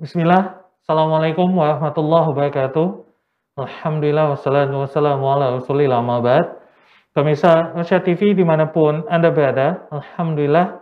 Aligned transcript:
Bismillah. 0.00 0.64
Assalamualaikum 0.80 1.52
warahmatullahi 1.52 2.32
wabarakatuh. 2.32 2.86
Alhamdulillah 3.60 4.32
wassalatu 4.32 4.88
wassalamu 4.88 5.28
ala 5.36 5.60
rasulillah. 5.60 6.00
Pemirsa 7.12 7.76
Rusya 7.76 8.00
TV 8.00 8.32
di 8.32 8.40
mana 8.40 8.72
pun 8.72 9.04
Anda 9.04 9.28
berada, 9.28 9.84
Alhamdulillah 9.92 10.80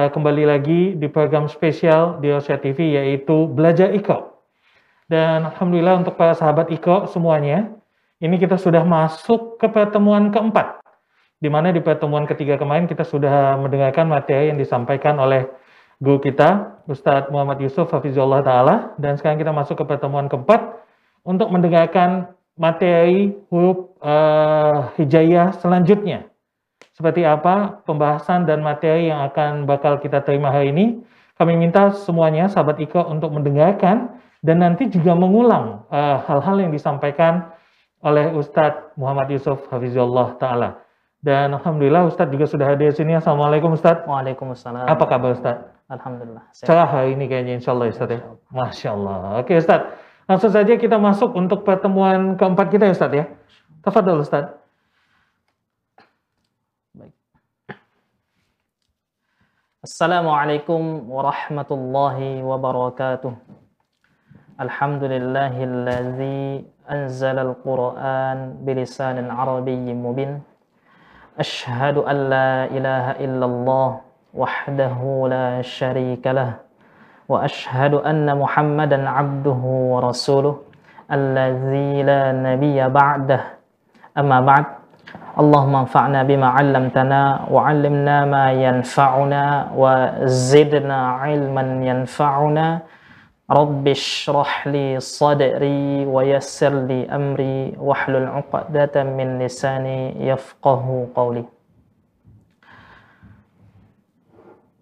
eh, 0.00 0.08
kembali 0.08 0.44
lagi 0.48 0.96
di 0.96 1.12
program 1.12 1.52
spesial 1.52 2.24
di 2.24 2.32
Rusya 2.32 2.56
TV 2.56 2.96
yaitu 2.96 3.52
Belajar 3.52 3.92
Iqra. 3.92 4.32
Dan 5.12 5.44
Alhamdulillah 5.44 6.00
untuk 6.00 6.16
para 6.16 6.32
sahabat 6.32 6.72
Iqra 6.72 7.04
semuanya, 7.04 7.76
ini 8.20 8.36
kita 8.40 8.56
sudah 8.56 8.80
masuk 8.82 9.60
ke 9.60 9.68
pertemuan 9.68 10.32
keempat. 10.32 10.80
Di 11.36 11.52
mana 11.52 11.68
di 11.68 11.84
pertemuan 11.84 12.24
ketiga 12.24 12.56
kemarin 12.56 12.88
kita 12.88 13.04
sudah 13.04 13.60
mendengarkan 13.60 14.08
materi 14.08 14.48
yang 14.48 14.56
disampaikan 14.56 15.20
oleh 15.20 15.44
guru 16.00 16.16
kita, 16.24 16.80
Ustadz 16.88 17.28
Muhammad 17.28 17.60
Yusuf 17.60 17.92
Hafizullah 17.92 18.40
Ta'ala. 18.40 18.96
Dan 18.96 19.20
sekarang 19.20 19.36
kita 19.36 19.52
masuk 19.52 19.76
ke 19.76 19.84
pertemuan 19.84 20.32
keempat 20.32 20.80
untuk 21.28 21.52
mendengarkan 21.52 22.32
materi 22.56 23.36
huruf 23.52 23.92
uh, 24.00 24.88
hijayah 24.96 25.52
selanjutnya. 25.60 26.32
Seperti 26.96 27.28
apa 27.28 27.84
pembahasan 27.84 28.48
dan 28.48 28.64
materi 28.64 29.12
yang 29.12 29.20
akan 29.28 29.68
bakal 29.68 30.00
kita 30.00 30.24
terima 30.24 30.48
hari 30.48 30.72
ini. 30.72 31.04
Kami 31.36 31.52
minta 31.52 31.92
semuanya, 31.92 32.48
sahabat 32.48 32.80
Iko, 32.80 33.12
untuk 33.12 33.36
mendengarkan 33.36 34.16
dan 34.40 34.64
nanti 34.64 34.88
juga 34.88 35.12
mengulang 35.12 35.84
eh, 35.92 36.16
hal-hal 36.24 36.56
uh, 36.56 36.62
yang 36.64 36.72
disampaikan 36.72 37.52
oleh 38.04 38.32
Ustadz 38.36 38.92
Muhammad 38.98 39.32
Yusuf 39.32 39.64
Hafizullah 39.72 40.36
Ta'ala. 40.36 40.82
Dan 41.22 41.56
Alhamdulillah 41.56 42.06
Ustadz 42.06 42.30
juga 42.30 42.46
sudah 42.46 42.66
hadir 42.68 42.92
di 42.92 42.96
sini. 42.96 43.12
Assalamualaikum 43.16 43.72
Ustadz. 43.72 44.04
Waalaikumsalam. 44.04 44.84
Apa 44.84 45.04
kabar 45.08 45.32
Ustadz? 45.32 45.76
Alhamdulillah. 45.86 46.42
Cerah 46.50 46.86
hari 46.86 47.14
ini 47.14 47.30
kayaknya 47.30 47.62
insya 47.62 47.70
Allah 47.70 47.88
Ustaz 47.94 48.10
ya. 48.10 48.20
Masya 48.50 48.88
Allah. 48.90 49.38
Oke 49.38 49.54
Ustaz. 49.54 49.86
Langsung 50.26 50.50
saja 50.50 50.74
kita 50.74 50.98
masuk 50.98 51.30
untuk 51.38 51.62
pertemuan 51.62 52.34
keempat 52.34 52.74
kita 52.74 52.90
ya 52.90 52.92
Ustaz 52.92 53.14
ya. 53.14 53.24
Tafadol 53.86 54.26
Ustaz. 54.26 54.50
Baik. 56.90 57.14
Assalamualaikum 59.86 61.06
warahmatullahi 61.06 62.42
wabarakatuh. 62.42 63.30
Alhamdulillahilladzi 66.86 66.94
anzala 66.94 67.40
al-Qur'an 67.42 68.38
bilisanin 68.66 69.28
arabiyyin 69.28 69.98
mubin. 69.98 70.38
Ashhadu 71.38 72.06
an 72.06 72.16
la 72.30 72.66
ilaha 72.70 73.12
illallah 73.18 73.88
وحده 74.36 75.00
لا 75.32 75.64
شريك 75.64 76.20
له 76.28 76.60
وأشهد 77.28 78.04
أن 78.04 78.28
محمدا 78.38 79.08
عبده 79.08 79.62
ورسوله 79.92 80.54
الذي 81.08 82.02
لا 82.04 82.22
نبي 82.36 82.78
بعده 82.88 83.40
أما 84.18 84.38
بعد 84.40 84.64
اللهم 85.40 85.74
انفعنا 85.76 86.20
بما 86.22 86.48
علمتنا 86.48 87.22
وعلمنا 87.50 88.16
ما 88.24 88.46
ينفعنا 88.52 89.44
وزدنا 89.72 90.98
علما 91.24 91.64
ينفعنا 91.90 92.66
رب 93.51 93.83
اشرح 93.83 94.67
لي 94.71 94.99
صدري 94.99 96.07
ويسر 96.07 96.73
لي 96.87 97.03
امري 97.11 97.75
واحلل 97.75 98.27
عقدة 98.27 98.95
من 99.03 99.43
لساني 99.43 100.23
يفقه 100.23 100.85
قولي 101.15 101.45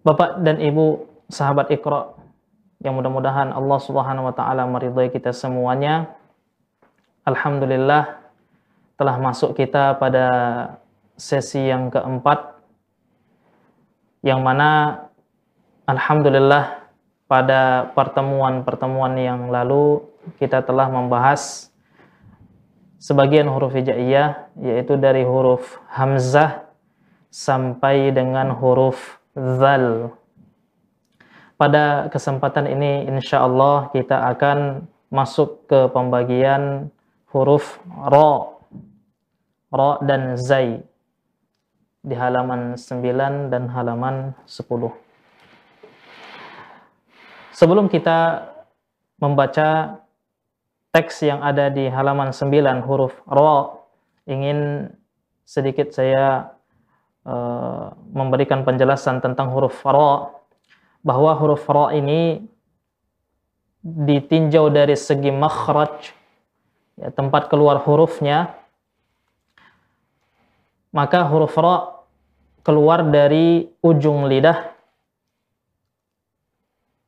Bapak 0.00 0.40
dan 0.40 0.56
Ibu 0.56 1.04
sahabat 1.28 1.68
Iqra 1.68 2.16
yang 2.80 2.96
mudah-mudahan 2.96 3.52
Allah 3.52 3.78
Subhanahu 3.84 4.32
wa 4.32 4.34
taala 4.34 4.64
meridhai 4.64 5.12
kita 5.12 5.28
semuanya. 5.28 6.16
Alhamdulillah 7.28 8.16
telah 8.96 9.16
masuk 9.20 9.52
kita 9.52 10.00
pada 10.00 10.24
sesi 11.20 11.68
yang 11.68 11.92
keempat 11.92 12.56
yang 14.24 14.40
mana 14.40 15.04
alhamdulillah 15.84 16.80
pada 17.25 17.89
pertemuan-pertemuan 17.97 19.17
yang 19.17 19.49
lalu 19.49 20.05
kita 20.37 20.61
telah 20.61 20.89
membahas 20.89 21.73
sebagian 23.01 23.49
huruf 23.49 23.73
hijaiyah 23.73 24.49
yaitu 24.61 24.97
dari 24.97 25.25
huruf 25.25 25.77
hamzah 25.89 26.69
sampai 27.29 28.13
dengan 28.13 28.53
huruf 28.53 29.21
zal. 29.35 30.15
Pada 31.55 32.11
kesempatan 32.11 32.67
ini 32.67 33.07
insya 33.07 33.43
Allah 33.43 33.89
kita 33.95 34.27
akan 34.35 34.89
masuk 35.13 35.69
ke 35.71 35.87
pembagian 35.91 36.91
huruf 37.31 37.79
ro, 37.87 38.59
ro 39.71 39.91
dan 40.03 40.35
zai 40.35 40.83
di 42.05 42.13
halaman 42.13 42.77
9 42.77 43.49
dan 43.49 43.71
halaman 43.71 44.37
10. 44.45 45.04
Sebelum 47.55 47.87
kita 47.87 48.51
membaca 49.15 49.99
teks 50.91 51.23
yang 51.23 51.39
ada 51.39 51.71
di 51.71 51.87
halaman 51.87 52.35
9 52.35 52.83
huruf 52.83 53.15
ro, 53.23 53.87
ingin 54.27 54.91
sedikit 55.47 55.95
saya 55.95 56.55
Eh, 57.25 57.87
memberikan 58.13 58.61
penjelasan 58.61 59.17
tentang 59.17 59.49
huruf 59.49 59.81
ra 59.81 60.29
bahwa 61.01 61.33
huruf 61.33 61.65
ra 61.65 61.89
ini 61.89 62.45
ditinjau 63.81 64.69
dari 64.69 64.93
segi 64.93 65.33
makhraj 65.33 66.13
ya, 67.01 67.09
tempat 67.09 67.49
keluar 67.49 67.81
hurufnya. 67.81 68.53
Maka 70.93 71.25
huruf 71.25 71.57
ra 71.57 72.05
keluar 72.61 73.01
dari 73.01 73.73
ujung 73.81 74.29
lidah 74.29 74.74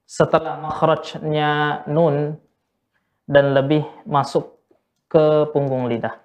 setelah 0.07 0.55
makhrajnya 0.57 1.83
nun 1.91 2.39
dan 3.27 3.51
lebih 3.51 3.83
masuk 4.07 4.55
ke 5.11 5.51
punggung 5.51 5.91
lidah 5.91 6.15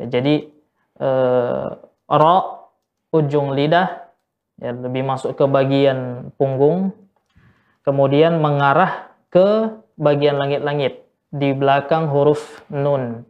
ya, 0.00 0.08
jadi 0.08 0.48
eh, 0.96 1.68
ra 2.08 2.36
ujung 3.12 3.52
lidah 3.52 4.10
ya 4.56 4.72
lebih 4.72 5.04
masuk 5.04 5.36
ke 5.36 5.44
bagian 5.44 6.32
punggung 6.40 6.96
kemudian 7.84 8.40
mengarah 8.40 9.12
ke 9.28 9.76
bagian 10.00 10.40
langit-langit 10.40 11.04
di 11.30 11.54
belakang 11.54 12.10
huruf 12.10 12.64
nun. 12.68 13.22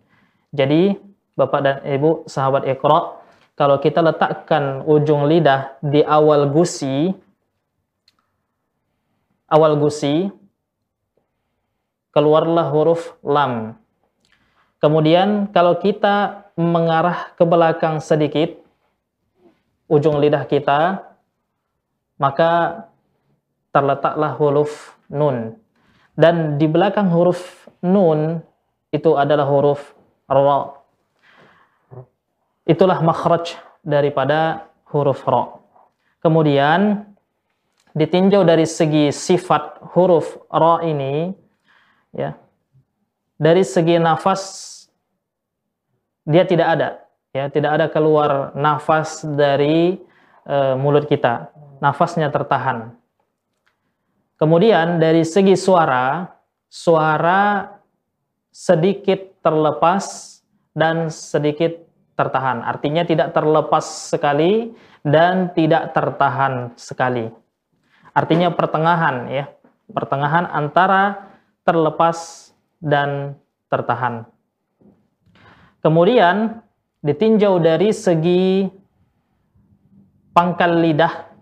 Jadi 0.51 0.97
Bapak 1.37 1.61
dan 1.63 1.77
Ibu 1.85 2.27
sahabat 2.27 2.67
Iqra 2.67 3.21
kalau 3.55 3.77
kita 3.79 4.01
letakkan 4.01 4.83
ujung 4.89 5.29
lidah 5.29 5.77
di 5.85 6.01
awal 6.01 6.49
gusi 6.49 7.13
awal 9.51 9.75
gusi 9.77 10.31
keluarlah 12.15 12.71
huruf 12.71 13.19
lam. 13.27 13.77
Kemudian 14.81 15.51
kalau 15.53 15.77
kita 15.77 16.49
mengarah 16.57 17.35
ke 17.37 17.45
belakang 17.45 18.01
sedikit 18.01 18.57
ujung 19.91 20.23
lidah 20.23 20.47
kita, 20.47 21.03
maka 22.17 22.85
terletaklah 23.75 24.39
huruf 24.39 24.95
nun. 25.11 25.59
Dan 26.15 26.57
di 26.57 26.67
belakang 26.71 27.11
huruf 27.11 27.67
nun 27.83 28.41
itu 28.95 29.15
adalah 29.19 29.47
huruf 29.47 29.95
ra. 30.31 30.79
Itulah 32.67 33.03
makhraj 33.03 33.59
daripada 33.83 34.71
huruf 34.91 35.27
ra. 35.27 35.59
Kemudian 36.21 37.10
ditinjau 37.95 38.47
dari 38.47 38.67
segi 38.67 39.11
sifat 39.11 39.83
huruf 39.95 40.39
ra 40.51 40.83
ini 40.87 41.35
ya. 42.15 42.37
Dari 43.41 43.65
segi 43.65 43.97
nafas 43.97 44.43
dia 46.29 46.45
tidak 46.45 46.69
ada 46.79 46.89
ya. 47.33 47.49
Tidak 47.49 47.71
ada 47.71 47.87
keluar 47.89 48.53
nafas 48.55 49.25
dari 49.25 49.99
e, 50.45 50.57
mulut 50.77 51.09
kita. 51.09 51.51
Nafasnya 51.81 52.29
tertahan. 52.29 52.93
Kemudian 54.37 55.01
dari 55.01 55.25
segi 55.25 55.57
suara 55.57 56.29
suara 56.69 57.67
sedikit 58.53 59.41
terlepas 59.41 60.39
dan 60.77 61.09
sedikit 61.09 61.81
tertahan. 62.15 62.61
Artinya 62.61 63.09
tidak 63.09 63.33
terlepas 63.33 64.13
sekali 64.13 64.77
dan 65.01 65.49
tidak 65.57 65.97
tertahan 65.97 66.77
sekali 66.77 67.33
artinya 68.13 68.51
pertengahan 68.55 69.31
ya 69.31 69.45
pertengahan 69.91 70.47
antara 70.51 71.33
terlepas 71.65 72.51
dan 72.81 73.39
tertahan 73.71 74.27
Kemudian 75.81 76.61
ditinjau 77.01 77.57
dari 77.57 77.89
segi 77.97 78.69
pangkal 80.37 80.77
lidah, 80.77 81.33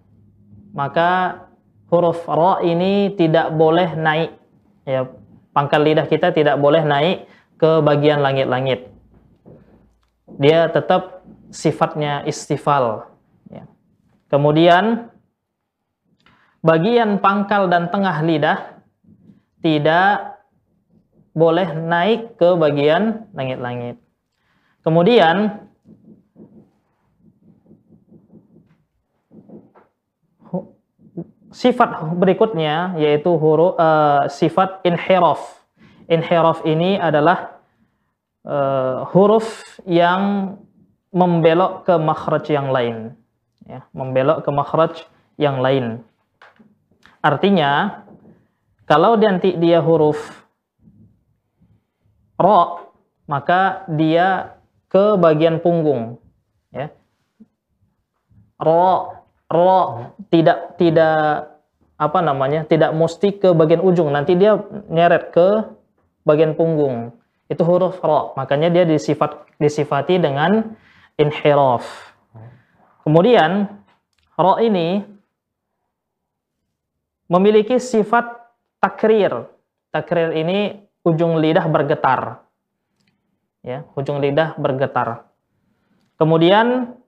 maka 0.70 1.42
huruf 1.90 2.22
ra 2.30 2.62
ini 2.62 3.18
tidak 3.18 3.50
boleh 3.50 3.98
naik. 3.98 4.38
Ya, 4.86 5.10
pangkal 5.50 5.82
lidah 5.82 6.06
kita 6.06 6.30
tidak 6.30 6.54
boleh 6.62 6.86
naik 6.86 7.26
ke 7.58 7.82
bagian 7.82 8.22
langit-langit. 8.22 8.86
Dia 10.38 10.70
tetap 10.70 11.26
sifatnya 11.50 12.22
istifal. 12.22 13.10
Ya. 13.50 13.66
Kemudian 14.30 15.10
bagian 16.62 17.22
pangkal 17.22 17.70
dan 17.70 17.90
tengah 17.90 18.18
lidah 18.22 18.58
tidak 19.62 20.38
boleh 21.34 21.70
naik 21.74 22.34
ke 22.34 22.48
bagian 22.58 23.30
langit-langit. 23.30 23.98
Kemudian 24.82 25.68
sifat 31.54 32.14
berikutnya 32.18 32.98
yaitu 32.98 33.34
huruf 33.34 33.78
uh, 33.78 34.26
sifat 34.30 34.82
inhiraf. 34.82 35.40
Inhiraf 36.08 36.64
ini 36.64 36.96
adalah 36.96 37.60
uh, 38.46 39.04
huruf 39.12 39.78
yang 39.84 40.56
membelok 41.12 41.84
ke 41.84 41.94
makhraj 41.96 42.44
yang 42.48 42.68
lain. 42.72 43.16
Ya, 43.68 43.84
membelok 43.92 44.48
ke 44.48 44.50
makhraj 44.50 45.04
yang 45.36 45.60
lain. 45.60 46.07
Artinya, 47.18 48.04
kalau 48.86 49.18
nanti 49.18 49.54
dia 49.58 49.82
huruf 49.82 50.18
ro, 52.38 52.92
maka 53.26 53.84
dia 53.90 54.58
ke 54.88 55.18
bagian 55.18 55.60
punggung. 55.60 56.16
Ya. 56.72 56.94
Ro, 58.56 59.18
ro 59.48 59.80
tidak 60.28 60.76
tidak 60.76 61.58
apa 61.98 62.22
namanya 62.22 62.62
tidak 62.62 62.94
mesti 62.94 63.34
ke 63.42 63.50
bagian 63.50 63.82
ujung 63.82 64.14
nanti 64.14 64.38
dia 64.38 64.54
nyeret 64.86 65.34
ke 65.34 65.66
bagian 66.22 66.54
punggung 66.54 67.10
itu 67.50 67.58
huruf 67.66 67.98
ro 67.98 68.38
makanya 68.38 68.70
dia 68.70 68.84
disifat 68.86 69.50
disifati 69.58 70.22
dengan 70.22 70.78
inhiraf 71.18 71.82
kemudian 73.02 73.66
ro 74.38 74.62
ini 74.62 75.02
memiliki 77.28 77.76
sifat 77.76 78.24
takrir. 78.80 79.46
Takrir 79.92 80.34
ini 80.34 80.84
ujung 81.04 81.38
lidah 81.38 81.64
bergetar. 81.68 82.42
Ya 83.62 83.84
ujung 83.94 84.18
lidah 84.18 84.56
bergetar. 84.56 85.28
Kemudian 86.18 86.98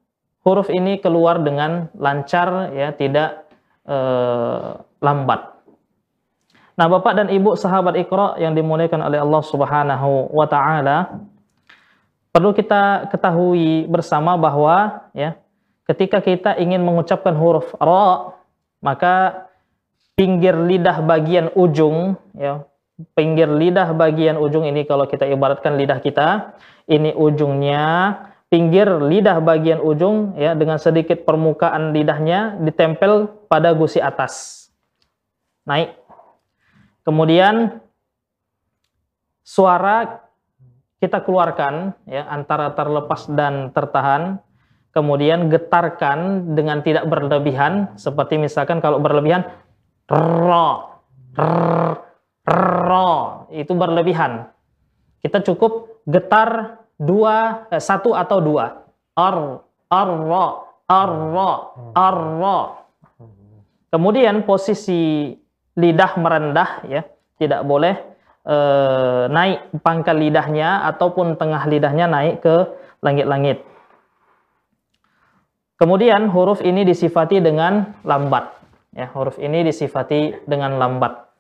huruf 0.45 0.71
ini 0.71 1.01
keluar 1.01 1.41
dengan 1.43 1.91
lancar 1.97 2.73
ya 2.73 2.95
tidak 2.95 3.49
eh, 3.89 4.71
lambat. 5.01 5.51
Nah, 6.81 6.89
Bapak 6.89 7.13
dan 7.13 7.29
Ibu 7.29 7.61
sahabat 7.61 7.93
Iqra 8.01 8.41
yang 8.41 8.57
dimuliakan 8.57 9.05
oleh 9.05 9.21
Allah 9.21 9.43
Subhanahu 9.45 10.33
wa 10.33 10.49
taala, 10.49 11.13
perlu 12.33 12.57
kita 12.57 13.13
ketahui 13.13 13.85
bersama 13.85 14.41
bahwa 14.41 15.05
ya, 15.13 15.37
ketika 15.85 16.25
kita 16.25 16.57
ingin 16.57 16.81
mengucapkan 16.81 17.37
huruf 17.37 17.69
ra, 17.77 18.33
maka 18.81 19.45
pinggir 20.21 20.53
lidah 20.53 21.01
bagian 21.01 21.49
ujung 21.57 22.13
ya, 22.37 22.69
pinggir 23.17 23.49
lidah 23.49 23.97
bagian 23.97 24.37
ujung 24.37 24.69
ini 24.69 24.85
kalau 24.85 25.09
kita 25.09 25.25
ibaratkan 25.25 25.81
lidah 25.81 25.97
kita, 26.05 26.61
ini 26.85 27.17
ujungnya 27.17 28.21
pinggir 28.53 28.85
lidah 29.01 29.41
bagian 29.41 29.81
ujung 29.81 30.37
ya 30.37 30.53
dengan 30.53 30.77
sedikit 30.77 31.25
permukaan 31.25 31.97
lidahnya 31.97 32.61
ditempel 32.61 33.33
pada 33.49 33.73
gusi 33.73 33.97
atas. 33.97 34.69
Naik. 35.65 35.97
Kemudian 37.01 37.81
suara 39.41 40.21
kita 41.01 41.25
keluarkan 41.25 41.97
ya 42.05 42.29
antara 42.29 42.77
terlepas 42.77 43.25
dan 43.33 43.73
tertahan. 43.73 44.45
Kemudian 44.91 45.47
getarkan 45.47 46.51
dengan 46.59 46.83
tidak 46.83 47.07
berlebihan 47.07 47.95
seperti 47.95 48.43
misalkan 48.43 48.83
kalau 48.83 48.99
berlebihan 48.99 49.47
ro 50.11 50.99
ro 52.51 53.11
itu 53.55 53.73
berlebihan. 53.73 54.51
Kita 55.23 55.39
cukup 55.47 56.03
getar 56.09 56.83
dua 56.99 57.67
eh, 57.71 57.79
satu 57.79 58.19
atau 58.19 58.43
dua. 58.43 58.83
Ar 59.15 59.63
arra 59.91 60.47
arra 60.91 61.51
arra 61.95 62.61
kemudian 63.91 64.43
posisi 64.47 65.35
lidah 65.79 66.13
merendah 66.19 66.71
ya 66.87 67.03
tidak 67.39 67.63
boleh 67.63 67.95
eh, 68.47 69.25
naik 69.31 69.83
pangkal 69.83 70.19
lidahnya 70.19 70.87
ataupun 70.91 71.39
tengah 71.39 71.63
lidahnya 71.71 72.07
naik 72.11 72.43
ke 72.43 72.57
langit-langit. 73.03 73.63
Kemudian 75.81 76.29
huruf 76.29 76.61
ini 76.61 76.85
disifati 76.85 77.41
dengan 77.41 77.97
lambat 78.05 78.60
ya 78.95 79.07
huruf 79.15 79.39
ini 79.39 79.67
disifati 79.67 80.47
dengan 80.47 80.79
lambat 80.79 81.31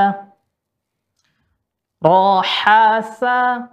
rahasa 2.02 3.70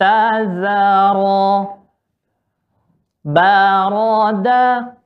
tazara 0.00 1.80
barada 3.24 4.99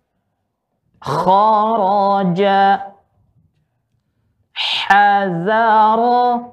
kharaja 1.04 2.96
hazara 4.56 6.48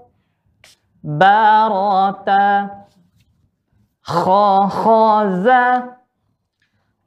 barata 1.04 2.44
khakhaza 4.04 5.96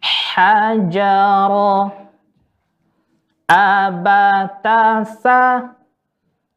hajara 0.01 1.93
abatasa 3.49 5.41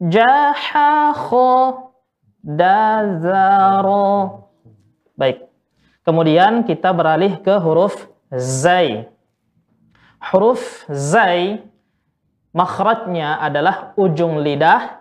jahakho 0.00 1.48
dazaro 2.40 4.48
baik. 5.18 5.44
Kemudian 6.00 6.64
kita 6.64 6.96
beralih 6.96 7.36
ke 7.44 7.60
huruf 7.60 8.08
zai 8.32 9.17
huruf 10.18 10.86
zai 10.90 11.62
makhrajnya 12.50 13.38
adalah 13.38 13.94
ujung 13.94 14.42
lidah 14.42 14.98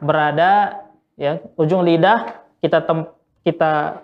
berada 0.00 0.84
ya 1.16 1.40
ujung 1.56 1.84
lidah 1.84 2.40
kita 2.60 2.78
tem, 2.84 2.98
kita 3.44 4.02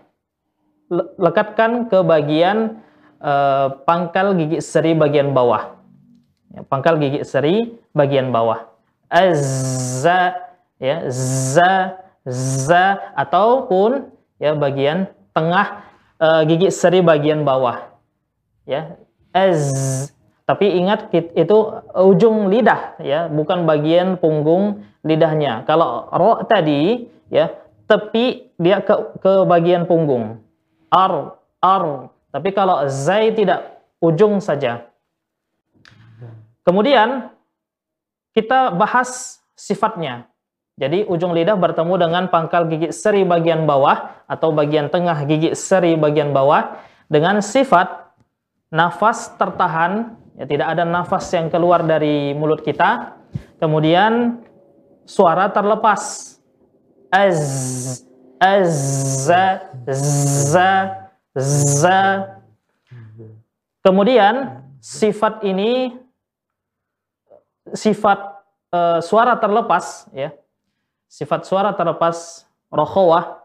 le- 0.93 1.11
lekatkan 1.17 1.89
ke 1.89 1.99
bagian 2.05 2.79
eh, 3.19 3.69
pangkal 3.89 4.37
gigi 4.37 4.61
seri 4.61 4.93
bagian 4.93 5.33
bawah. 5.33 5.81
Ya, 6.53 6.61
pangkal 6.69 7.01
gigi 7.01 7.25
seri 7.25 7.81
bagian 7.97 8.29
bawah. 8.29 8.69
Azza 9.09 10.37
ya, 10.77 11.09
za 11.09 12.01
za 12.29 12.85
ataupun 13.17 14.13
ya 14.37 14.53
bagian 14.53 15.09
tengah 15.33 15.85
eh, 16.21 16.43
gigi 16.49 16.69
seri 16.69 17.01
bagian 17.01 17.43
bawah. 17.43 17.89
Ya, 18.69 18.95
az 19.35 20.13
tapi 20.53 20.69
ingat 20.69 21.09
itu 21.17 21.57
ujung 21.97 22.53
lidah 22.53 23.01
ya, 23.01 23.25
bukan 23.33 23.65
bagian 23.65 24.21
punggung 24.21 24.85
lidahnya. 25.01 25.65
Kalau 25.65 26.13
ro 26.13 26.45
tadi 26.45 27.09
ya, 27.33 27.57
tepi 27.89 28.53
dia 28.61 28.85
ke 28.85 29.17
ke 29.17 29.49
bagian 29.49 29.89
punggung. 29.89 30.45
Ar 30.93 31.41
ar. 31.65 32.13
Tapi 32.29 32.53
kalau 32.53 32.85
zai 32.85 33.33
tidak 33.33 33.81
ujung 33.97 34.45
saja. 34.45 34.93
Kemudian 36.69 37.33
kita 38.37 38.77
bahas 38.77 39.41
sifatnya. 39.57 40.29
Jadi 40.77 41.09
ujung 41.09 41.33
lidah 41.33 41.57
bertemu 41.57 41.97
dengan 41.97 42.29
pangkal 42.29 42.69
gigi 42.69 42.93
seri 42.93 43.25
bagian 43.25 43.65
bawah 43.65 44.21
atau 44.29 44.53
bagian 44.53 44.93
tengah 44.93 45.17
gigi 45.25 45.57
seri 45.57 45.97
bagian 45.97 46.37
bawah 46.37 46.77
dengan 47.09 47.41
sifat 47.41 48.13
nafas 48.69 49.33
tertahan, 49.37 50.17
ya 50.37 50.45
tidak 50.49 50.69
ada 50.77 50.85
nafas 50.87 51.29
yang 51.35 51.53
keluar 51.53 51.85
dari 51.85 52.33
mulut 52.33 52.65
kita. 52.65 53.17
Kemudian 53.61 54.43
suara 55.05 55.51
terlepas. 55.53 56.35
Az, 57.13 57.41
az, 58.41 58.73
za. 61.37 62.01
Kemudian 63.85 64.65
sifat 64.81 65.45
ini 65.45 65.93
sifat 67.77 68.21
eh, 68.73 68.99
suara 69.05 69.37
terlepas 69.37 70.09
ya. 70.17 70.33
Sifat 71.13 71.45
suara 71.45 71.77
terlepas 71.77 72.49
rokhawah 72.73 73.43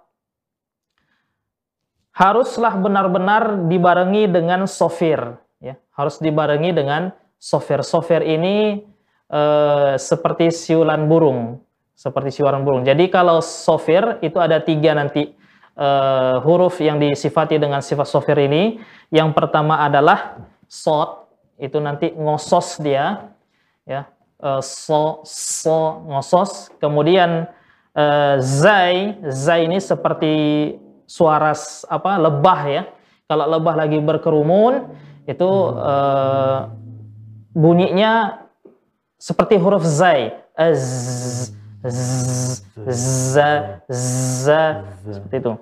haruslah 2.18 2.74
benar-benar 2.82 3.70
dibarengi 3.70 4.26
dengan 4.26 4.66
sofir 4.66 5.38
ya 5.64 5.76
harus 5.98 6.22
dibarengi 6.22 6.74
dengan 6.74 7.14
sofir 7.38 7.82
ini 8.26 8.82
eh, 9.30 9.94
seperti 9.98 10.50
siulan 10.54 11.06
burung 11.06 11.62
seperti 11.98 12.30
siulan 12.30 12.62
burung. 12.62 12.86
Jadi 12.86 13.10
kalau 13.10 13.42
sofir 13.42 14.22
itu 14.22 14.38
ada 14.38 14.62
tiga 14.62 14.94
nanti 14.94 15.34
eh, 15.74 16.36
huruf 16.46 16.78
yang 16.78 17.02
disifati 17.02 17.58
dengan 17.58 17.82
sifat 17.82 18.06
sofir 18.06 18.38
ini. 18.38 18.78
Yang 19.10 19.34
pertama 19.34 19.82
adalah 19.82 20.46
sod 20.70 21.26
itu 21.58 21.82
nanti 21.82 22.14
ngosos 22.14 22.78
dia 22.78 23.34
ya. 23.90 24.06
Eh, 24.38 24.62
so 24.62 25.26
so 25.26 26.06
ngosos. 26.06 26.70
Kemudian 26.78 27.50
eh, 27.98 28.36
zai 28.46 29.18
zai 29.34 29.66
ini 29.66 29.82
seperti 29.82 30.34
suara 31.10 31.58
apa 31.90 32.12
lebah 32.22 32.62
ya. 32.70 32.84
Kalau 33.26 33.50
lebah 33.50 33.74
lagi 33.74 33.98
berkerumun 33.98 34.94
itu 35.28 35.52
eh, 35.76 36.58
bunyinya 37.52 38.42
seperti 39.20 39.60
huruf 39.60 39.84
zai. 39.84 40.34
Z, 40.58 41.54
za, 43.88 44.62
seperti 45.06 45.36
itu. 45.38 45.54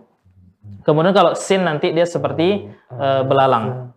Kemudian 0.86 1.12
kalau 1.12 1.34
sin 1.36 1.65
nanti 1.65 1.91
dia 1.91 2.05
seperti 2.05 2.69
eh, 2.72 3.22
belalang. 3.25 3.91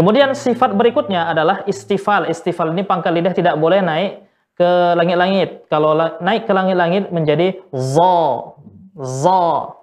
Kemudian 0.00 0.32
sifat 0.32 0.72
berikutnya 0.72 1.28
adalah 1.28 1.60
istifal. 1.68 2.24
Istifal 2.26 2.72
ini 2.72 2.88
pangkal 2.88 3.12
lidah 3.12 3.36
tidak 3.36 3.60
boleh 3.60 3.84
naik 3.84 4.24
ke 4.56 4.96
langit-langit. 4.96 5.68
Kalau 5.68 5.92
la- 5.92 6.16
naik 6.24 6.48
ke 6.48 6.52
langit-langit 6.56 7.12
menjadi 7.12 7.60
zo, 7.76 8.56
zo. 8.96 9.76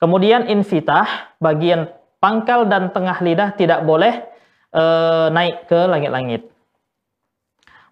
Kemudian 0.00 0.48
infitah, 0.48 1.36
bagian 1.36 1.92
pangkal 2.20 2.68
dan 2.68 2.92
tengah 2.92 3.18
lidah 3.24 3.56
tidak 3.56 3.82
boleh 3.82 4.22
eh, 4.76 5.26
naik 5.32 5.66
ke 5.66 5.80
langit-langit. 5.88 6.46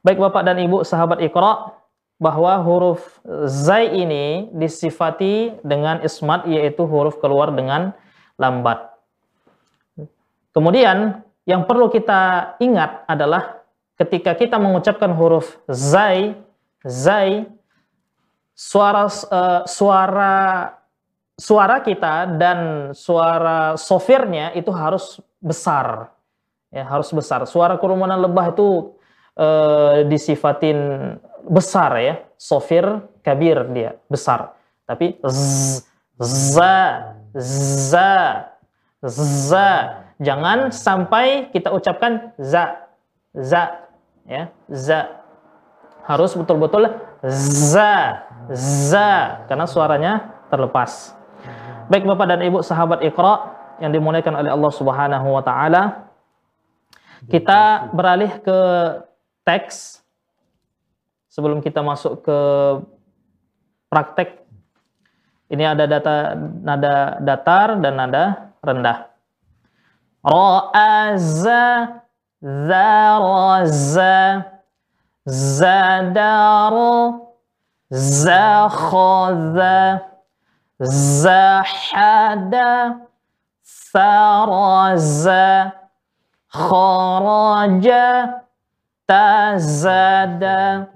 Baik 0.04 0.22
Bapak 0.22 0.46
dan 0.46 0.62
Ibu 0.62 0.86
sahabat 0.86 1.18
Iqra, 1.24 1.78
bahwa 2.18 2.58
huruf 2.66 3.22
zai 3.46 3.94
ini 3.94 4.50
disifati 4.50 5.54
dengan 5.62 6.02
ismat 6.02 6.50
yaitu 6.50 6.82
huruf 6.82 7.22
keluar 7.22 7.54
dengan 7.54 7.94
lambat. 8.34 8.90
Kemudian 10.50 11.22
yang 11.46 11.62
perlu 11.62 11.86
kita 11.86 12.54
ingat 12.58 13.06
adalah 13.06 13.62
ketika 13.94 14.34
kita 14.34 14.58
mengucapkan 14.58 15.14
huruf 15.14 15.62
zai, 15.70 16.34
zai 16.82 17.46
suara 18.58 19.06
eh, 19.06 19.62
suara 19.70 20.34
suara 21.38 21.80
kita 21.80 22.34
dan 22.36 22.90
suara 22.92 23.78
sofirnya 23.78 24.50
itu 24.58 24.74
harus 24.74 25.22
besar. 25.38 26.10
Ya, 26.68 26.84
harus 26.84 27.08
besar. 27.14 27.46
Suara 27.48 27.80
kerumunan 27.80 28.20
lebah 28.20 28.52
itu 28.52 28.92
eh, 29.38 30.04
disifatin 30.04 30.76
besar 31.48 31.96
ya. 31.96 32.14
Sofir 32.36 32.84
kabir 33.22 33.70
dia, 33.72 33.96
besar. 34.10 34.52
Tapi 34.84 35.16
z, 35.24 35.80
za, 36.18 36.76
za, 37.32 38.10
za. 39.48 39.70
Jangan 40.18 40.74
sampai 40.74 41.54
kita 41.54 41.70
ucapkan 41.70 42.34
za, 42.42 42.90
za, 43.30 43.86
ya, 44.26 44.50
za. 44.66 45.22
Harus 46.02 46.34
betul-betul 46.34 46.90
za, 47.22 48.24
za, 48.90 49.10
karena 49.46 49.66
suaranya 49.68 50.12
terlepas. 50.50 51.17
Baik 51.88 52.04
Bapak 52.04 52.28
dan 52.28 52.44
Ibu 52.44 52.60
sahabat 52.60 53.00
Iqra 53.00 53.56
yang 53.80 53.96
dimuliakan 53.96 54.44
oleh 54.44 54.52
Allah 54.52 54.72
Subhanahu 54.76 55.28
wa 55.32 55.40
taala. 55.40 56.12
Kita 57.24 57.88
beralih 57.96 58.28
ke 58.44 58.58
teks 59.42 60.04
sebelum 61.32 61.64
kita 61.64 61.80
masuk 61.80 62.20
ke 62.20 62.38
praktek. 63.88 64.44
Ini 65.48 65.72
ada 65.72 65.88
data 65.88 66.36
nada 66.60 67.16
datar 67.24 67.80
dan 67.80 67.96
nada 67.96 68.52
rendah. 68.60 69.08
Ra'aza 70.20 72.04
zaraza 72.44 74.16
zadaro 75.24 76.92
zakhadha 80.80 81.22
zahada 81.22 83.00
faraza 83.92 85.72
kharaja 86.52 88.40
tazada 89.06 90.86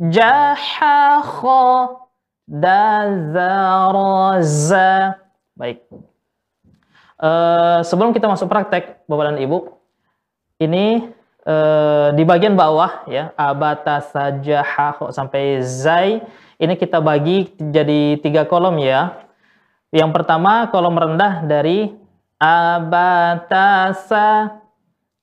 jahakho 0.00 1.99
dazaraza. 2.50 4.10
Baik. 5.54 5.86
Eh, 7.20 7.78
sebelum 7.86 8.10
kita 8.10 8.26
masuk 8.26 8.50
praktek 8.50 9.06
Bapak 9.06 9.30
dan 9.30 9.38
Ibu 9.38 9.70
ini 10.58 11.06
eh, 11.46 12.08
di 12.16 12.24
bagian 12.26 12.58
bawah 12.58 13.06
ya 13.06 13.30
abata 13.38 14.02
saja 14.02 14.66
sampai 15.12 15.62
zai 15.62 16.24
ini 16.58 16.74
kita 16.74 16.98
bagi 16.98 17.54
jadi 17.56 18.18
tiga 18.18 18.48
kolom 18.50 18.82
ya. 18.82 19.14
Yang 19.94 20.10
pertama 20.16 20.66
kolom 20.74 20.98
rendah 20.98 21.46
dari 21.46 21.92
abatasa 22.40 23.78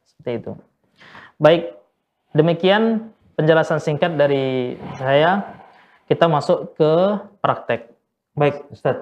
seperti 0.04 0.32
itu 0.44 0.54
baik 1.40 1.72
demikian 2.36 3.12
penjelasan 3.40 3.80
singkat 3.80 4.16
dari 4.20 4.76
saya 5.00 5.44
kita 6.06 6.30
masuk 6.30 6.78
ke 6.78 7.18
praktek 7.42 7.96
Baik, 8.36 8.68
Ustaz. 8.68 9.00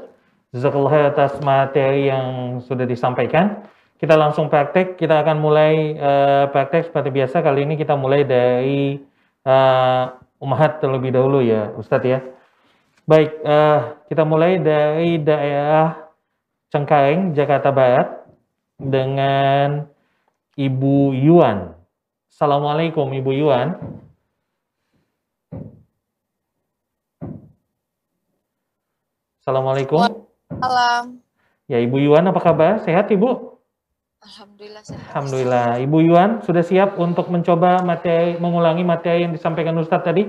Jazakallah 0.53 1.09
atas 1.09 1.41
materi 1.41 2.05
yang 2.05 2.61
sudah 2.61 2.85
disampaikan. 2.85 3.65
Kita 3.97 4.13
langsung 4.13 4.45
praktek. 4.45 4.93
Kita 4.93 5.25
akan 5.25 5.41
mulai 5.41 5.97
eh, 5.97 6.45
praktek 6.53 6.93
seperti 6.93 7.09
biasa. 7.09 7.41
Kali 7.41 7.65
ini 7.65 7.73
kita 7.73 7.97
mulai 7.97 8.21
dari 8.21 9.01
eh, 9.41 10.03
Umahat 10.37 10.83
terlebih 10.83 11.09
dahulu 11.09 11.41
ya 11.41 11.73
Ustadz 11.73 12.05
ya. 12.05 12.21
Baik, 13.09 13.41
eh, 13.41 13.79
kita 14.05 14.21
mulai 14.21 14.61
dari 14.61 15.17
daerah 15.17 16.02
Cengkareng, 16.73 17.37
Jakarta 17.37 17.69
Barat 17.69 18.25
dengan 18.81 19.85
Ibu 20.57 21.13
Yuan. 21.13 21.77
Assalamualaikum 22.33 23.13
Ibu 23.13 23.29
Yuan. 23.29 23.77
Assalamualaikum. 29.37 30.01
Salam. 30.49 31.21
Ya 31.69 31.77
Ibu 31.77 32.01
Yuan 32.01 32.25
apa 32.25 32.41
kabar? 32.41 32.81
Sehat 32.81 33.05
Ibu? 33.13 33.53
Alhamdulillah 34.25 34.81
sehat. 34.81 35.13
Alhamdulillah. 35.13 35.77
Ibu 35.77 35.97
Yuan 36.09 36.41
sudah 36.41 36.65
siap 36.65 36.97
untuk 36.97 37.29
mencoba 37.29 37.85
materi, 37.85 38.41
mengulangi 38.41 38.81
materi 38.81 39.29
yang 39.29 39.37
disampaikan 39.37 39.77
Ustadz 39.77 40.09
tadi? 40.09 40.25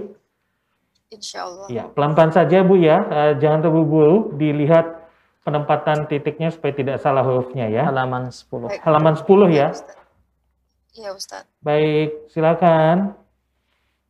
Insya 1.09 1.49
Allah. 1.49 1.67
Ya, 1.73 1.89
pelan-pelan 1.89 2.37
saja 2.37 2.61
Bu 2.61 2.77
ya. 2.77 3.01
Eh, 3.01 3.33
jangan 3.41 3.65
terburu-buru. 3.65 4.37
Dilihat 4.37 5.04
penempatan 5.45 6.09
titiknya 6.09 6.49
supaya 6.49 6.73
tidak 6.73 6.97
salah 6.99 7.21
hurufnya 7.21 7.69
ya. 7.69 7.93
Halaman 7.93 8.33
10. 8.33 8.49
Baik. 8.49 8.81
Halaman 8.81 9.15
10 9.21 9.53
ya. 9.53 9.69
Ustaz. 9.71 9.97
Iya 10.97 11.11
Ustaz. 11.13 11.45
Baik, 11.61 12.11
silakan. 12.33 13.13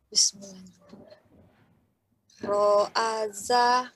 Bismillahirrahmanirrahim. 0.07 2.47
Ro'aza. 2.47 3.91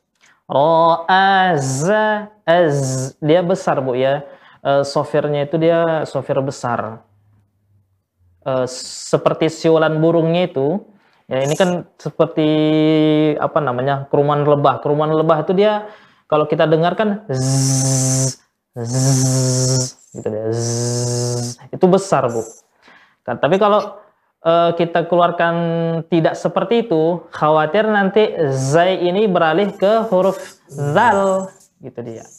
Ro'aza 0.50 2.05
az 2.43 2.77
dia 3.24 3.39
besar 3.39 3.79
Bu 3.79 3.96
ya. 3.96 4.27
Eh, 4.60 4.84
sofirnya 4.84 5.48
itu 5.48 5.55
dia 5.55 6.03
sofir 6.03 6.36
besar. 6.43 7.00
Eh, 8.43 8.67
seperti 9.08 9.48
siulan 9.48 9.96
burungnya 10.03 10.51
itu 10.51 10.84
ya 11.29 11.46
ini 11.46 11.53
kan 11.53 11.86
seperti 11.96 12.50
apa 13.39 13.63
namanya? 13.63 14.12
keruman 14.12 14.43
lebah. 14.43 14.84
Keruman 14.84 15.13
lebah 15.13 15.46
itu 15.46 15.55
dia 15.55 15.88
kalau 16.29 16.45
kita 16.45 16.69
dengar 16.69 16.93
kan 16.93 17.25
zzz, 17.25 18.38
zzz, 18.77 19.98
gitu 20.13 20.29
zzz. 20.29 21.57
itu 21.74 21.86
besar, 21.89 22.29
Bu. 22.29 22.45
Kan, 23.25 23.41
tapi 23.41 23.57
kalau 23.57 23.98
eh, 24.45 24.71
kita 24.77 25.09
keluarkan 25.09 25.55
tidak 26.05 26.38
seperti 26.38 26.86
itu, 26.86 27.25
khawatir 27.33 27.89
nanti 27.89 28.29
zai 28.53 29.01
ini 29.01 29.25
beralih 29.25 29.74
ke 29.74 30.05
huruf 30.13 30.38
zal, 30.69 31.50
gitu 31.81 32.00
dia. 32.05 32.29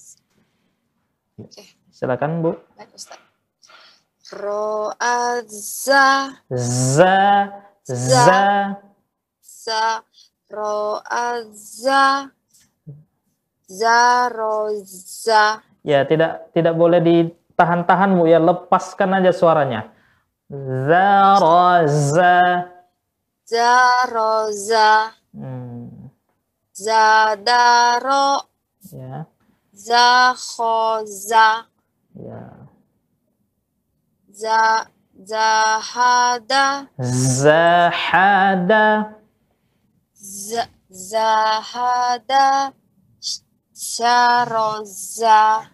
Oke. 1.42 1.74
Silakan 1.90 2.46
Bu. 2.46 2.54
Baik 2.78 2.94
Ustaz. 2.94 3.18
Za, 6.46 7.50
za, 7.82 8.38
Za. 9.42 10.06
Za. 11.50 12.39
Roza. 14.28 15.62
ya 15.86 16.02
tidak 16.02 16.50
tidak 16.50 16.74
boleh 16.74 16.98
ditahan-tahan 17.00 18.18
Bu 18.18 18.26
ya, 18.26 18.42
lepaskan 18.42 19.22
aja 19.22 19.30
suaranya. 19.30 19.94
Za, 20.50 21.38
ro, 21.38 21.86
za. 21.86 22.66
Za. 23.46 23.74
Roza. 24.10 25.14
Hmm, 25.30 26.10
Zadaro. 26.74 28.50
ya, 28.90 29.30
Za. 29.70 30.34
Khoza. 30.34 31.70
ya. 32.18 32.42
Za. 34.34 34.90
Zahada. 35.20 36.88
Zahada, 36.96 38.86
Z- 40.16 40.72
Zahada 40.88 42.72
Syaroza 43.80 45.64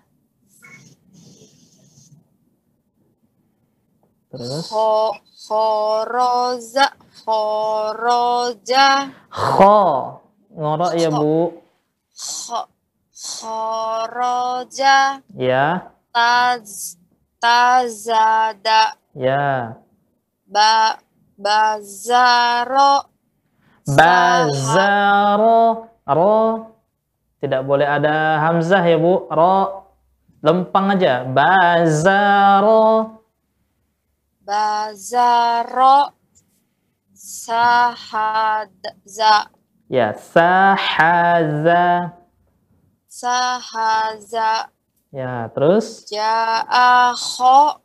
terus? 4.31 4.71
Kho 4.71 5.19
Khoroza 5.47 6.87
Khoroja 7.27 9.11
kho, 9.27 9.79
ngorok 10.55 10.93
ya 10.95 11.11
Bu, 11.11 11.51
Kho 12.15 12.61
Khoroja 13.11 15.19
ya, 15.35 15.91
Taz 16.15 16.95
Tazada. 17.43 18.95
Ya. 19.19 19.83
Ba 20.47 20.95
Bazaro 21.35 23.11
Bazaro, 23.83 25.91
ro, 26.07 26.76
tidak 27.43 27.63
boleh 27.69 27.85
ada 27.87 28.41
hamzah 28.41 28.81
ya 28.81 28.97
Bu, 28.97 29.29
ro, 29.29 29.87
lempang 30.41 30.97
aja. 30.97 31.25
Bazaro, 31.29 33.21
Bazaro. 34.41 36.17
Sahadza 37.17 38.77
ya, 39.89 40.13
sahaza, 40.15 42.13
Sahaza. 43.09 44.69
Ya, 45.09 45.49
terus? 45.51 46.05
Ja'akho. 46.13 47.81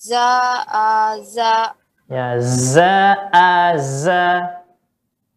Za'aza. 0.00 1.78
Ya, 2.10 2.40
za'aza, 2.42 4.24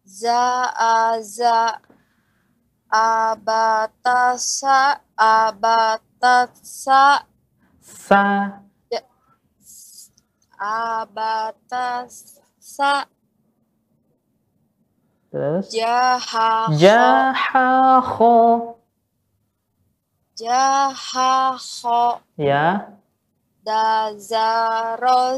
Za'aza 0.02 1.78
Abatasa 2.94 5.02
Abatasa 5.18 7.26
sa, 7.82 8.62
Abatasa 10.54 12.30
terus? 15.34 15.66
Jahakho 15.74 16.78
jahakho, 16.78 18.78
Jahakho 20.38 22.22
ya, 22.38 22.94
Dazaroza. 23.66 25.34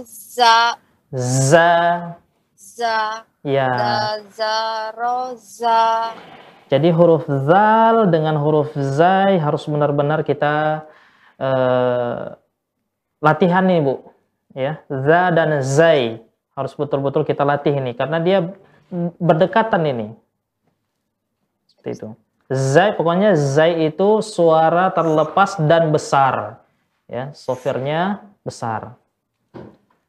Za, 1.13 2.17
Za. 2.57 3.25
Ya. 3.45 3.69
Dazaroza 4.29 6.13
Jadi 6.67 6.91
huruf 6.91 7.27
zal 7.27 8.11
dengan 8.11 8.35
huruf 8.43 8.75
zai 8.75 9.39
harus 9.39 9.63
benar-benar 9.71 10.27
kita 10.27 10.87
eh, 11.39 12.35
latihan 13.23 13.63
nih 13.63 13.81
Bu. 13.83 13.95
Ya, 14.57 14.81
za 14.89 15.29
dan 15.37 15.61
zai 15.61 16.25
harus 16.57 16.73
betul-betul 16.73 17.29
kita 17.29 17.45
latih 17.45 17.77
ini 17.77 17.93
karena 17.93 18.17
dia 18.19 18.39
berdekatan 19.21 19.85
ini. 19.85 20.09
Seperti 21.69 21.91
itu. 21.93 22.09
Zai 22.49 22.97
pokoknya 22.97 23.37
zai 23.37 23.91
itu 23.91 24.25
suara 24.25 24.89
terlepas 24.95 25.61
dan 25.61 25.93
besar. 25.93 26.65
Ya, 27.07 27.31
sofirnya 27.37 28.27
besar. 28.43 28.99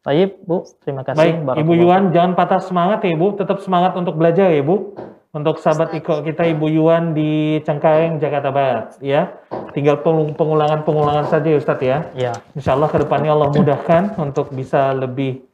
Baik, 0.08 0.39
Bu. 0.48 0.63
Terima 0.82 1.04
kasih. 1.04 1.43
Baik, 1.43 1.67
Ibu 1.67 1.74
Yuan 1.84 2.15
jangan 2.15 2.32
patah 2.39 2.63
semangat 2.63 3.04
ya 3.04 3.12
Ibu, 3.12 3.36
tetap 3.36 3.60
semangat 3.60 3.91
untuk 4.00 4.15
belajar 4.15 4.48
ya 4.48 4.63
Ibu. 4.63 4.96
Untuk 5.38 5.62
sahabat 5.62 5.93
Iko 5.93 6.26
kita 6.26 6.50
Ibu 6.50 6.65
Yuan 6.73 7.13
di 7.13 7.62
Cengkareng, 7.62 8.17
Jakarta 8.17 8.50
Barat 8.50 8.97
ya. 9.06 9.38
Tinggal 9.78 10.02
pengul- 10.02 10.34
pengulangan-pengulangan 10.34 11.30
saja 11.30 11.45
ya 11.54 11.58
Ustadz 11.62 11.86
ya. 11.86 11.97
Ya. 12.17 12.34
Insya 12.58 12.73
Allah 12.73 12.89
ke 12.89 12.97
depannya 12.97 13.38
Allah 13.38 13.54
mudahkan 13.54 14.17
untuk 14.17 14.50
bisa 14.50 14.97
lebih 14.97 15.45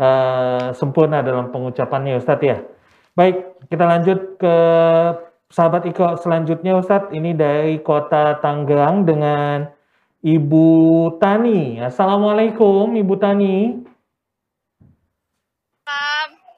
eh, 0.00 0.72
sempurna 0.72 1.20
dalam 1.20 1.52
pengucapannya 1.52 2.16
Ustadz 2.16 2.48
ya. 2.48 2.64
Baik, 3.12 3.60
kita 3.68 3.84
lanjut 3.84 4.40
ke 4.40 4.56
sahabat 5.52 5.84
Iko 5.84 6.16
selanjutnya 6.16 6.80
Ustadz. 6.80 7.12
Ini 7.12 7.36
dari 7.36 7.76
kota 7.84 8.40
Tangerang 8.40 9.04
dengan 9.04 9.68
Ibu 10.24 10.66
Tani. 11.20 11.76
Assalamualaikum 11.84 12.88
Ibu 12.96 13.14
Tani. 13.20 13.84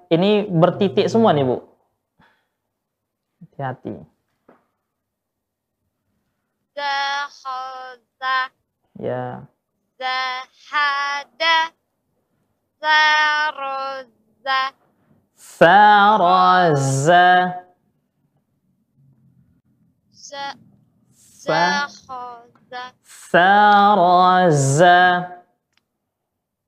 Ini 0.07 0.47
bertitik 0.47 1.11
semua 1.11 1.35
nih, 1.35 1.43
Bu. 1.43 1.57
Hati-hati. 3.43 3.91
zakhoza 6.77 8.37
Ya. 9.01 9.43
zahada 9.97 11.57
zaroza 12.77 14.61
Saraza. 15.33 17.25
za 20.13 20.45
Sa 21.47 21.87
zakhoza 21.87 22.83
Saraza. 23.31 24.99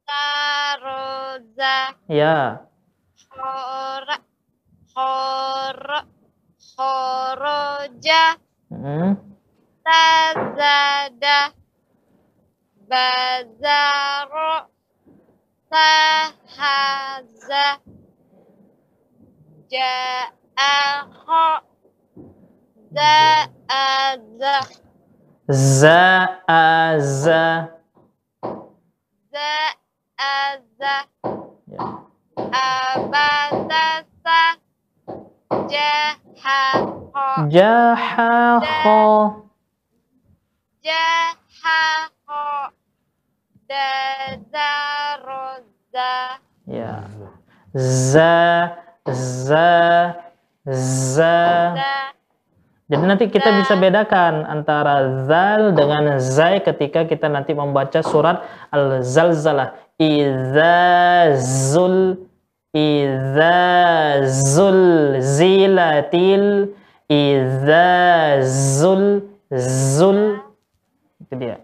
zaroza 0.08 1.76
Ya. 2.08 2.66
khora 4.96 6.00
khoroja 6.76 8.24
Hmm. 8.72 9.16
tazada 9.86 11.40
bazaro 12.90 14.54
sahaza 22.96 24.56
ja'akho 25.50 25.80
za'aza 25.80 27.44
Za'aza. 29.34 29.34
za'aza 29.34 30.96
Ya. 31.70 31.80
abasasa 32.66 34.40
jahakho 35.72 37.26
Jahakho. 37.50 39.00
jahakho 40.86 42.44
dazaroza 44.90 46.12
Ya. 46.68 46.94
Za. 47.74 48.34
Za. 49.10 49.70
Za. 50.66 51.74
za 51.76 52.14
Jadi 52.90 53.04
nanti 53.06 53.30
kita 53.30 53.54
bisa 53.54 53.78
bedakan 53.78 54.50
antara 54.50 55.22
zal 55.30 55.78
dengan 55.78 56.18
zai 56.18 56.58
ketika 56.58 57.06
kita 57.06 57.30
nanti 57.30 57.54
membaca 57.54 58.02
surat 58.02 58.42
Al-Zalzalah. 58.74 59.78
Iza 60.02 61.38
zul 61.38 62.18
iza 62.74 64.26
zul 64.26 64.82
zilatil 65.22 66.74
iza 67.06 68.42
zul 68.42 69.22
zul 69.54 70.42
itu 71.22 71.34
dia. 71.38 71.62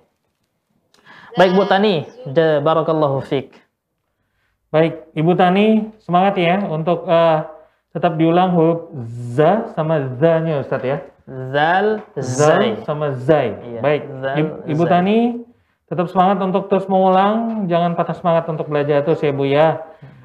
Baik 1.41 1.57
Bu 1.57 1.65
Tani, 1.65 2.05
de 2.29 2.61
barakallahu 2.61 3.25
fik. 3.25 3.49
Baik, 4.69 5.09
Ibu 5.17 5.33
Tani, 5.33 5.89
semangat 6.05 6.38
ya 6.38 6.61
untuk 6.69 7.09
eh, 7.09 7.39
tetap 7.97 8.13
diulang 8.13 8.53
huruf 8.53 8.93
za 9.33 9.73
sama 9.73 10.05
za-nya 10.21 10.61
Ustaz 10.61 10.85
ya. 10.85 11.14
Zal 11.25 12.05
Zal 12.21 12.61
zai. 12.61 12.69
sama 12.85 13.17
zai. 13.17 13.57
Iya, 13.65 13.79
Baik, 13.81 14.01
zal, 14.21 14.35
Ibu, 14.38 14.51
Ibu 14.69 14.83
zai. 14.85 14.91
Tani 14.93 15.19
tetap 15.85 16.07
semangat 16.09 16.38
untuk 16.41 16.69
terus 16.69 16.85
mengulang, 16.85 17.65
jangan 17.65 17.97
patah 17.97 18.13
semangat 18.17 18.45
untuk 18.49 18.69
belajar 18.69 19.01
terus 19.01 19.21
ya 19.21 19.33
Bu 19.33 19.45
ya. 19.45 19.81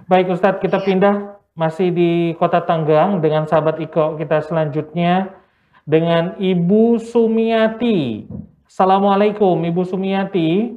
Baik 0.08 0.32
Ustadz, 0.32 0.60
kita 0.60 0.80
pindah 0.84 1.40
masih 1.56 1.88
di 1.92 2.10
Kota 2.36 2.60
Tanggerang 2.64 3.20
dengan 3.20 3.44
sahabat 3.48 3.80
Iko 3.80 4.16
kita 4.20 4.44
selanjutnya 4.44 5.32
dengan 5.88 6.36
Ibu 6.36 7.00
Sumiati. 7.00 8.28
Assalamualaikum 8.68 9.56
Ibu 9.56 9.82
Sumiati. 9.88 10.76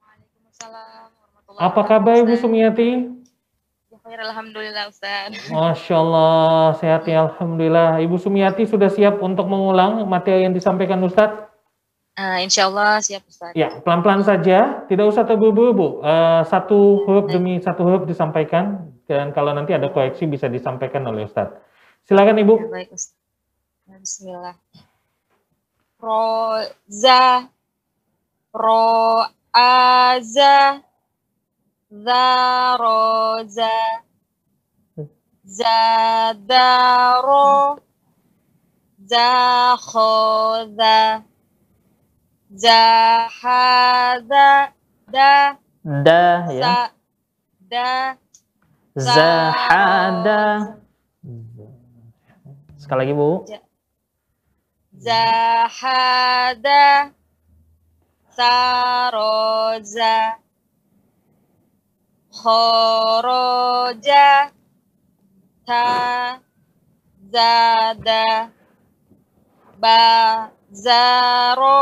Waalaikumsalam 0.00 1.08
warahmatullahi 1.12 1.64
Apa 1.68 1.80
kabar 1.84 2.16
Ibu. 2.24 2.36
Sumiati? 2.36 3.19
Khair, 4.10 4.26
Alhamdulillah 4.26 4.90
Ustaz. 4.90 5.30
Masya 5.54 5.94
Allah, 5.94 6.74
sehat 6.82 7.06
ya 7.06 7.30
Alhamdulillah. 7.30 8.02
Ibu 8.02 8.18
Sumiati 8.18 8.66
sudah 8.66 8.90
siap 8.90 9.22
untuk 9.22 9.46
mengulang 9.46 10.02
materi 10.10 10.42
yang 10.42 10.50
disampaikan 10.50 10.98
Ustadz? 11.06 11.46
Uh, 12.18 12.42
insya 12.42 12.66
Allah 12.66 12.98
siap 12.98 13.22
Ustaz. 13.30 13.54
Ya, 13.54 13.70
pelan-pelan 13.78 14.26
saja, 14.26 14.82
tidak 14.90 15.14
usah 15.14 15.22
terburu-buru, 15.22 15.70
Bu. 15.78 16.02
Eh, 16.02 16.42
satu 16.50 17.06
huruf 17.06 17.30
demi 17.30 17.62
satu 17.62 17.86
huruf 17.86 18.02
disampaikan, 18.02 18.90
dan 19.06 19.30
kalau 19.30 19.54
nanti 19.54 19.78
ada 19.78 19.86
koreksi 19.94 20.26
bisa 20.26 20.50
disampaikan 20.50 21.06
oleh 21.06 21.30
Ustadz. 21.30 21.62
Silakan 22.02 22.42
Ya, 22.42 22.50
Ibu. 22.50 22.66
baik 22.66 22.90
Ustaz. 22.90 23.14
Bismillah. 23.86 24.58
Roza 26.02 27.46
Roaza 28.50 29.30
Zaroza. 31.90 33.74
Zadaro. 35.44 36.60
Zakhoza 39.10 41.24
Zahada. 42.54 44.46
Da. 45.10 45.58
Da 45.82 46.46
ya. 46.50 46.62
Sa 46.62 46.90
Da. 47.70 48.16
Zahada. 48.98 50.42
Sekali 52.78 52.98
lagi 53.06 53.14
Bu. 53.14 53.46
Zahada. 54.98 56.82
Saroza 58.34 60.40
Khoroja 62.42 64.28
Ta 65.66 66.40
Zada 67.32 68.50
Bazaro 69.82 71.80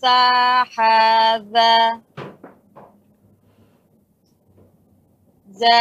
Sahada 0.00 1.74
Za 5.58 5.80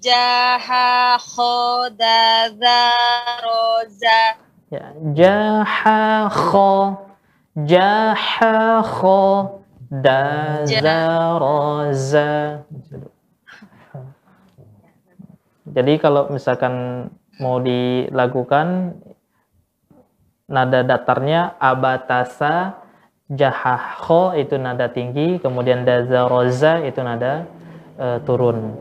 Jahakho 0.00 1.92
Dazaroza 1.94 2.90
Ya, 4.70 4.94
jahakho 5.18 6.94
jahakho 7.58 9.18
dazaroza. 9.90 11.42
Jadi 15.66 15.98
kalau 15.98 16.30
misalkan 16.30 17.06
mau 17.42 17.58
dilakukan 17.58 18.94
nada 20.46 20.86
datarnya 20.86 21.58
abatasa 21.58 22.78
jahakho 23.26 24.38
itu 24.38 24.54
nada 24.54 24.86
tinggi, 24.86 25.42
kemudian 25.42 25.82
dazaroza 25.82 26.86
itu 26.86 27.02
nada 27.02 27.50
eh, 27.98 28.22
turun. 28.22 28.78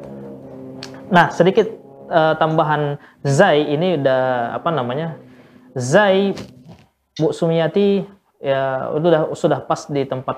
Nah, 1.10 1.34
sedikit 1.34 1.68
eh, 2.10 2.34
tambahan 2.38 3.02
zai 3.26 3.66
ini 3.66 3.98
udah 3.98 4.56
apa 4.58 4.70
namanya? 4.70 5.18
Zai 5.74 6.38
Bu 7.18 7.34
Sumiati 7.34 8.06
ya 8.40 8.94
udah 8.96 9.36
sudah 9.36 9.60
pas 9.66 9.90
di 9.90 10.06
tempat 10.06 10.38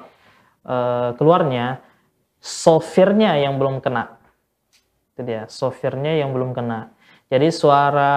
eh, 0.65 1.09
keluarnya 1.19 1.83
sofirnya 2.41 3.37
yang 3.37 3.59
belum 3.59 3.83
kena. 3.83 4.17
Itu 5.13 5.21
dia, 5.27 5.45
sofirnya 5.51 6.15
yang 6.17 6.31
belum 6.31 6.55
kena. 6.55 6.95
Jadi 7.27 7.47
suara 7.53 8.13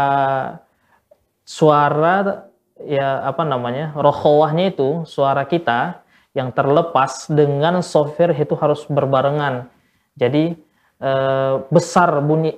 suara 1.44 2.48
ya 2.82 3.22
apa 3.28 3.44
namanya? 3.44 3.92
rokhawahnya 3.94 4.74
itu 4.74 5.04
suara 5.06 5.44
kita 5.44 6.02
yang 6.34 6.50
terlepas 6.50 7.30
dengan 7.30 7.78
sofir 7.84 8.34
itu 8.34 8.58
harus 8.58 8.82
berbarengan. 8.90 9.70
Jadi 10.18 10.58
eh, 10.98 11.54
besar 11.68 12.10
bunyi 12.20 12.54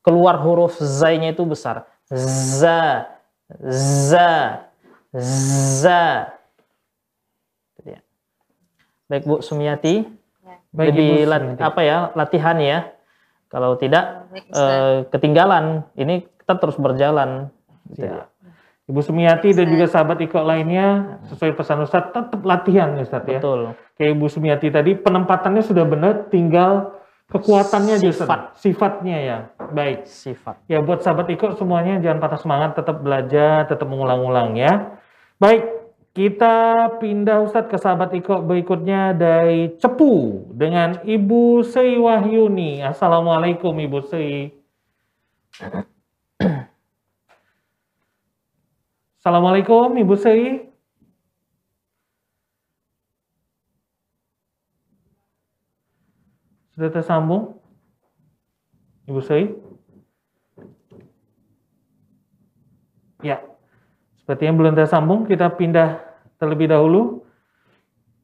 keluar 0.00 0.38
huruf 0.38 0.76
zai-nya 0.76 1.30
itu 1.30 1.44
besar. 1.44 1.84
Za 2.10 3.06
za 3.62 4.30
za 5.14 6.02
Baik 9.10 9.26
Bu 9.26 9.42
Sumiati, 9.42 10.06
Baik, 10.70 10.94
lebih 10.94 11.08
Ibu 11.18 11.26
lat- 11.26 11.42
Sumiati. 11.44 11.62
apa 11.66 11.80
ya 11.82 11.96
latihan 12.14 12.56
ya. 12.56 12.78
Kalau 13.50 13.74
tidak 13.74 14.30
Baik, 14.30 14.46
eh, 14.48 14.96
ketinggalan, 15.10 15.82
ini 15.98 16.22
kita 16.38 16.54
terus 16.56 16.78
berjalan. 16.78 17.50
Gitu 17.90 18.06
Ya. 18.06 18.22
ya. 18.22 18.24
Ibu 18.86 19.02
Sumiati 19.02 19.50
dan 19.50 19.66
juga 19.66 19.86
sahabat 19.86 20.18
Iko 20.18 20.42
lainnya 20.42 21.18
sesuai 21.26 21.54
pesan 21.54 21.82
Ustadz 21.82 22.10
tetap 22.10 22.38
latihan 22.42 22.94
Ustadz 22.94 23.26
ya. 23.26 23.42
Betul. 23.42 23.74
Kayak 23.94 24.10
Ibu 24.14 24.26
Sumiati 24.26 24.68
tadi 24.70 24.94
penempatannya 24.94 25.62
sudah 25.62 25.82
benar, 25.82 26.30
tinggal 26.30 26.94
kekuatannya. 27.30 27.96
Sifat. 28.02 28.58
Sifatnya 28.58 29.16
ya. 29.22 29.38
Baik. 29.70 30.04
Sifat. 30.04 30.58
Ya 30.66 30.82
buat 30.82 31.00
sahabat 31.00 31.30
Iko 31.30 31.54
semuanya 31.54 32.02
jangan 32.02 32.18
patah 32.18 32.40
semangat, 32.42 32.74
tetap 32.76 33.00
belajar, 33.00 33.70
tetap 33.70 33.86
mengulang-ulang 33.86 34.58
ya. 34.58 34.98
Baik, 35.40 35.64
kita 36.10 36.90
pindah 36.98 37.46
Ustadz 37.46 37.70
ke 37.70 37.78
sahabat 37.78 38.10
Iko 38.12 38.42
berikutnya 38.42 39.14
dari 39.14 39.78
Cepu 39.78 40.42
dengan 40.50 40.98
Ibu 41.06 41.62
Sri 41.62 41.94
Wahyuni. 41.96 42.82
Assalamualaikum 42.82 43.78
Ibu 43.78 43.98
Sri. 44.04 44.50
Assalamualaikum 49.22 49.94
Ibu 49.94 50.14
Sri. 50.18 50.69
Sudah 56.80 56.96
tersambung? 56.96 57.60
Ibu 59.04 59.20
Sri? 59.20 59.52
Ya, 63.20 63.44
sepertinya 64.16 64.56
belum 64.56 64.72
tersambung. 64.80 65.28
Kita 65.28 65.52
pindah 65.60 66.00
terlebih 66.40 66.72
dahulu. 66.72 67.20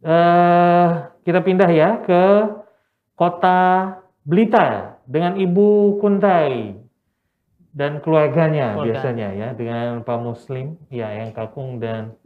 Eh, 0.00 0.88
kita 1.28 1.44
pindah 1.44 1.68
ya 1.68 2.00
ke 2.00 2.48
kota 3.12 3.92
Blitar 4.24 5.04
dengan 5.04 5.36
Ibu 5.36 6.00
Kuntai 6.00 6.80
dan 7.76 8.00
keluarganya 8.00 8.72
Keluarga. 8.72 8.88
biasanya 8.88 9.28
ya 9.36 9.48
dengan 9.52 10.00
Pak 10.00 10.16
Muslim, 10.24 10.80
ya 10.88 11.12
yang 11.12 11.36
kakung 11.36 11.76
dan 11.76 12.16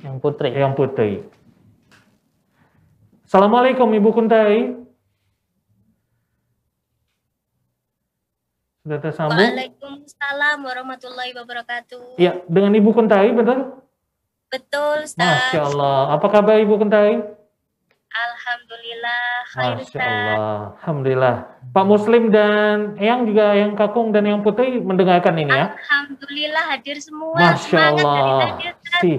Yang 0.00 0.24
putri. 0.24 0.48
yang 0.56 0.72
putri. 0.72 1.20
Assalamualaikum 3.28 3.92
Ibu 3.92 4.08
Kuntai. 4.16 4.80
Sudah 8.90 9.06
tersambung? 9.06 9.38
Waalaikumsalam 9.38 10.58
warahmatullahi 10.66 11.30
wabarakatuh. 11.38 12.18
Ya, 12.18 12.42
dengan 12.50 12.74
Ibu 12.74 12.90
Kuntai, 12.90 13.30
betul? 13.30 13.78
Betul, 14.50 15.06
Ustaz. 15.06 15.54
Masya 15.54 15.62
Allah. 15.62 16.18
Apa 16.18 16.26
kabar 16.26 16.58
Ibu 16.58 16.74
Kuntai? 16.74 17.22
Alhamdulillah, 18.10 19.22
khair 19.54 19.74
Masya. 19.78 19.98
Allah. 20.02 20.74
Alhamdulillah. 20.82 21.34
Pak 21.70 21.86
Muslim 21.86 22.34
dan 22.34 22.98
Eyang 22.98 23.30
juga 23.30 23.54
yang 23.54 23.78
kakung 23.78 24.10
dan 24.10 24.26
yang 24.26 24.42
putri 24.42 24.82
mendengarkan 24.82 25.38
ini 25.38 25.54
ya. 25.54 25.70
Alhamdulillah 25.70 26.64
hadir 26.74 26.98
semua. 26.98 27.38
Masya 27.38 27.94
Semangat 27.94 27.94
dari 27.94 28.02
Allah. 28.02 28.38
tadi, 28.42 28.66
Ustaz. 28.74 28.98
Si, 28.98 29.12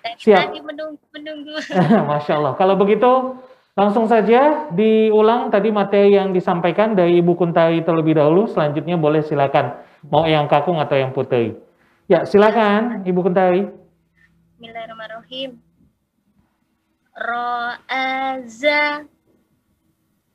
Dari 0.00 0.16
siap. 0.24 0.40
tadi 0.40 0.58
menunggu-menunggu. 0.64 1.52
Masya 2.16 2.32
Allah. 2.32 2.52
Kalau 2.56 2.80
begitu, 2.80 3.36
langsung 3.78 4.10
saja 4.10 4.66
diulang 4.74 5.54
tadi 5.54 5.70
materi 5.70 6.18
yang 6.18 6.34
disampaikan 6.34 6.98
dari 6.98 7.22
Ibu 7.22 7.38
Kuntai 7.38 7.86
terlebih 7.86 8.18
dahulu. 8.18 8.50
Selanjutnya 8.50 8.98
boleh 8.98 9.22
silakan. 9.22 9.78
Mau 10.10 10.26
yang 10.26 10.50
kakung 10.50 10.82
atau 10.82 10.98
yang 10.98 11.14
putri. 11.14 11.54
Ya, 12.10 12.26
silakan 12.26 13.06
Ibu 13.06 13.22
Kuntai. 13.22 13.70
Bismillahirrahmanirrahim. 14.58 15.62
Ro'aza 17.18 19.06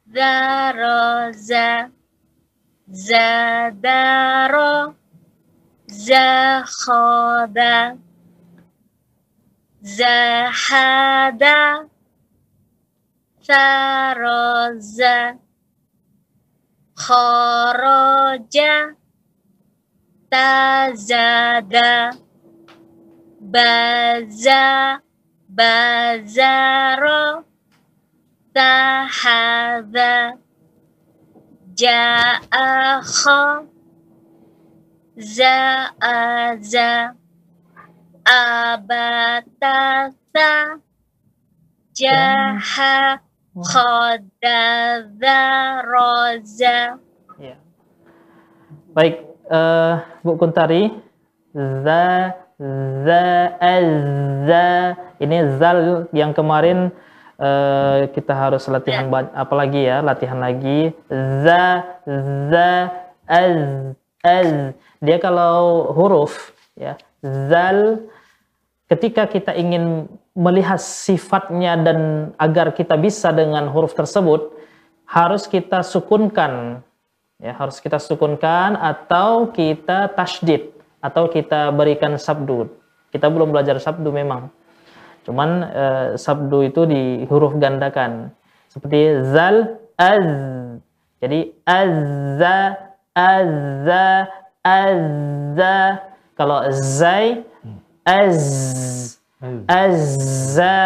Zaroza 0.08 1.92
Zadaro 2.88 4.96
Zakhoda 5.88 7.96
Zahada 9.84 11.92
Saroza 13.44 15.36
Khoroja. 16.96 18.96
Tazada. 20.32 22.16
Baza. 23.42 25.02
Bazaro. 25.52 27.44
Tahadha 28.56 30.38
Ja'akha 31.76 33.68
Za'aza. 35.18 37.16
Abatasa 38.24 39.20
Jaha 41.94 43.20
Khodadha 43.54 45.42
Roza 45.86 46.98
Ya. 47.38 47.58
Baik, 48.94 49.26
eh, 49.50 49.94
Bu 50.22 50.38
Kuntari, 50.38 50.94
za 51.54 52.34
za 53.06 53.24
za 54.46 54.66
ini 55.18 55.38
zal 55.58 56.06
yang 56.14 56.34
kemarin 56.34 56.94
eh, 57.42 58.10
kita 58.14 58.34
harus 58.38 58.70
latihan 58.70 59.10
ba- 59.10 59.34
apa 59.34 59.54
lagi 59.58 59.82
ya? 59.82 60.06
Latihan 60.06 60.38
lagi. 60.38 60.94
Za 61.42 61.64
za 62.54 62.70
az 63.26 63.58
az. 64.22 64.50
Dia 65.02 65.18
kalau 65.18 65.90
huruf 65.92 66.54
ya, 66.78 66.96
zal 67.22 68.08
ketika 68.88 69.26
kita 69.26 69.58
ingin 69.58 70.06
melihat 70.34 70.82
sifatnya 70.82 71.78
dan 71.78 72.00
agar 72.42 72.74
kita 72.74 72.98
bisa 72.98 73.30
dengan 73.30 73.70
huruf 73.70 73.94
tersebut 73.94 74.54
harus 75.06 75.46
kita 75.46 75.86
sukunkan. 75.86 76.82
Ya 77.38 77.54
harus 77.54 77.78
kita 77.78 78.02
sukunkan 78.02 78.78
atau 78.78 79.52
kita 79.52 80.10
tasdid 80.18 80.74
atau 81.04 81.30
kita 81.30 81.70
berikan 81.76 82.18
sabdu. 82.18 82.72
Kita 83.14 83.30
belum 83.30 83.54
belajar 83.54 83.78
sabdu 83.78 84.10
memang. 84.10 84.50
Cuman 85.28 85.50
eh, 85.70 86.10
sabdu 86.18 86.66
itu 86.66 86.88
di 86.90 87.28
huruf 87.30 87.54
gandakan. 87.62 88.34
Seperti 88.72 89.22
zal 89.30 89.78
az. 90.00 90.28
Jadi 91.22 91.54
azza 91.62 92.58
azza 93.14 94.08
azza. 94.66 95.78
Kalau 96.34 96.66
zai 96.74 97.46
az 98.02 99.22
azza. 99.68 100.78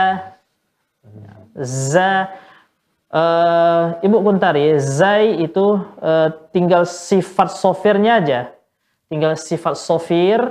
Za 1.58 2.30
eh, 3.10 4.06
Ibu 4.06 4.18
Kuntari 4.22 4.78
zai 4.78 5.42
itu 5.42 5.82
eh, 6.02 6.30
tinggal 6.54 6.86
sifat 6.86 7.54
sofirnya 7.54 8.22
aja. 8.22 8.42
Tinggal 9.10 9.38
sifat 9.38 9.78
sofir 9.78 10.42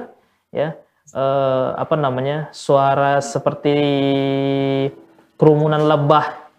ya. 0.51 0.75
Eh, 1.14 1.69
apa 1.79 1.95
namanya? 1.95 2.51
Suara 2.51 3.23
seperti 3.23 3.79
kerumunan 5.38 5.87
lebah 5.87 6.51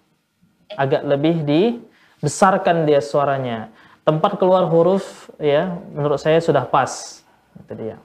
agak 0.79 1.03
lebih 1.03 1.43
dibesarkan 1.43 2.87
dia 2.87 3.03
suaranya. 3.03 3.67
Tempat 4.07 4.39
keluar 4.39 4.71
huruf 4.71 5.27
ya 5.35 5.75
menurut 5.91 6.23
saya 6.23 6.39
sudah 6.39 6.63
pas. 6.63 7.19
Itu 7.59 7.75
dia 7.75 7.99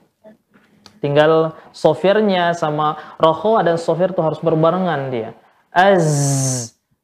tinggal 1.03 1.51
sofirnya 1.75 2.55
sama 2.55 2.95
roho 3.19 3.59
dan 3.59 3.75
sofir 3.75 4.15
itu 4.15 4.23
harus 4.23 4.39
berbarengan 4.39 5.11
dia 5.11 5.35
az 5.75 6.07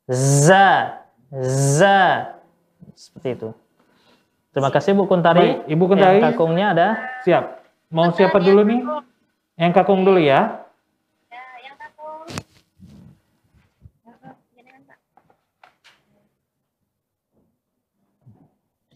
za 0.07 1.03
za 1.43 1.99
seperti 2.95 3.35
itu 3.35 3.49
terima 4.55 4.71
kasih 4.71 4.95
Bu 4.95 5.03
Kuntari 5.03 5.67
Baik, 5.67 5.75
Ibu 5.75 5.83
Kuntari. 5.91 6.23
Yang 6.23 6.25
kakungnya 6.31 6.67
ada 6.71 6.87
Siap. 7.27 7.59
Mau 7.89 8.13
siapa 8.13 8.37
dulu 8.37 8.61
nih? 8.69 8.79
Yang 9.57 9.71
kakung 9.73 10.05
dulu 10.05 10.21
ya. 10.21 10.29
Ya, 10.29 10.39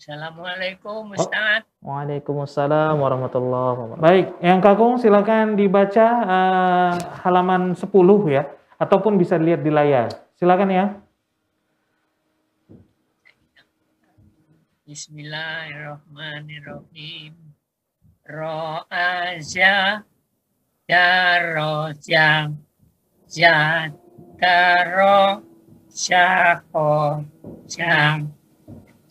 Assalamualaikum 0.03 1.15
Ustaz. 1.15 1.63
Waalaikumsalam 1.79 2.99
warahmatullahi 2.99 3.71
wabarakatuh 3.71 4.03
Baik, 4.03 4.35
yang 4.43 4.59
kakung 4.59 4.99
silakan 4.99 5.55
dibaca 5.55 6.07
eh, 6.27 6.91
halaman 7.23 7.71
10 7.71 7.87
ya, 8.27 8.43
ataupun 8.83 9.15
bisa 9.15 9.39
dilihat 9.39 9.63
di 9.63 9.71
layar. 9.71 10.11
Silakan 10.35 10.75
ya. 10.75 10.99
Bismillahirrahmanirrahim. 14.83 17.39
Ro'aza 18.27 20.03
daroja 20.83 22.51
jataro 23.31 25.47
syakhoja 25.87 27.95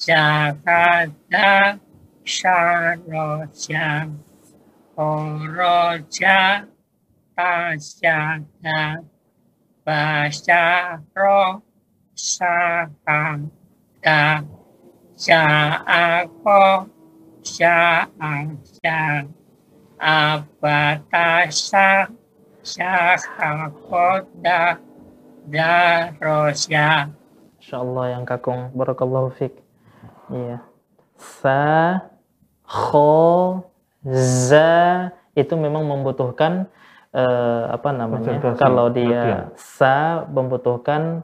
jakada 0.02 1.78
syaroja 2.26 4.10
koroja 4.98 6.66
tasyada 7.38 9.06
basyaro 9.86 11.62
syakada 12.18 13.46
sya'ako 15.14 16.90
sya'asya 17.46 19.30
abatasa 20.02 22.10
syakakoda 22.66 24.82
darosya 25.46 27.14
Masya 27.62 27.78
Allah 27.78 28.18
yang 28.18 28.26
kakung. 28.26 28.74
Barakallahu 28.74 29.30
fiq. 29.38 29.61
Iya. 30.32 30.58
Sa, 31.16 31.62
kho, 32.64 33.62
za 34.08 35.12
itu 35.32 35.54
memang 35.54 35.84
membutuhkan 35.84 36.66
eh, 37.12 37.62
apa 37.68 37.88
namanya? 37.92 38.40
Konsentrasi, 38.40 38.58
Kalau 38.58 38.86
dia 38.88 39.52
sa 39.54 40.24
membutuhkan 40.26 41.22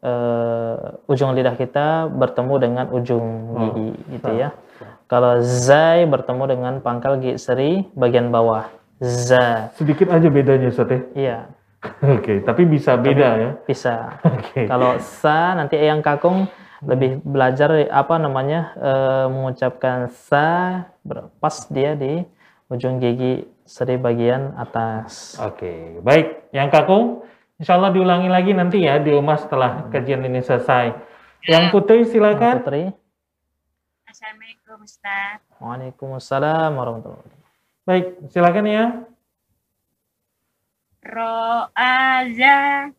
eh, 0.00 0.76
ujung 1.06 1.34
lidah 1.34 1.54
kita 1.54 2.08
bertemu 2.08 2.54
dengan 2.56 2.86
ujung 2.90 3.26
Oh, 3.50 3.58
gigi 3.74 3.88
gitu 4.14 4.30
sa. 4.30 4.38
ya. 4.38 4.48
Kalau 5.06 5.38
zai 5.38 6.02
bertemu 6.04 6.42
dengan 6.46 6.72
pangkal 6.80 7.18
gigi 7.18 7.36
seri 7.36 7.84
bagian 7.92 8.30
bawah. 8.30 8.66
Za. 8.98 9.70
Sedikit 9.76 10.08
aja 10.08 10.26
bedanya 10.26 10.72
Ustaz 10.72 10.88
ya. 10.88 11.00
Iya, 11.14 11.38
Oke, 12.16 12.40
tapi 12.40 12.64
bisa 12.64 12.96
beda 12.96 13.28
ya. 13.36 13.50
bisa. 13.62 14.16
Oke. 14.32 14.64
Kalau 14.64 14.96
sa 14.98 15.52
nanti 15.52 15.76
yang 15.76 16.00
kakung 16.00 16.48
lebih 16.86 17.20
belajar 17.26 17.74
apa 17.90 18.14
namanya 18.16 18.72
eh, 18.78 19.26
mengucapkan 19.28 20.06
sa 20.08 20.46
pas 21.42 21.56
dia 21.68 21.98
di 21.98 22.22
ujung 22.70 23.02
gigi 23.02 23.46
seri 23.66 23.98
bagian 23.98 24.54
atas. 24.54 25.34
Oke, 25.42 25.98
baik. 26.02 26.50
Yang 26.54 26.68
kakung, 26.70 27.06
insya 27.58 27.74
Allah 27.74 27.90
diulangi 27.90 28.30
lagi 28.30 28.54
nanti 28.54 28.86
ya 28.86 29.02
di 29.02 29.10
rumah 29.10 29.38
setelah 29.38 29.90
kajian 29.90 30.22
ini 30.22 30.42
selesai. 30.42 30.94
Yang 31.46 31.64
putri 31.74 32.06
Yang 32.06 32.10
silakan. 32.14 32.54
Putri. 32.62 32.84
Assalamualaikum 34.06 34.78
Ustaz. 34.86 35.42
Waalaikumsalam 35.58 36.70
warahmatullahi 36.74 37.20
wabarakatuh. 37.22 37.44
Baik, 37.86 38.06
silakan 38.30 38.66
ya. 38.66 38.84
Ro'aza 41.06 42.90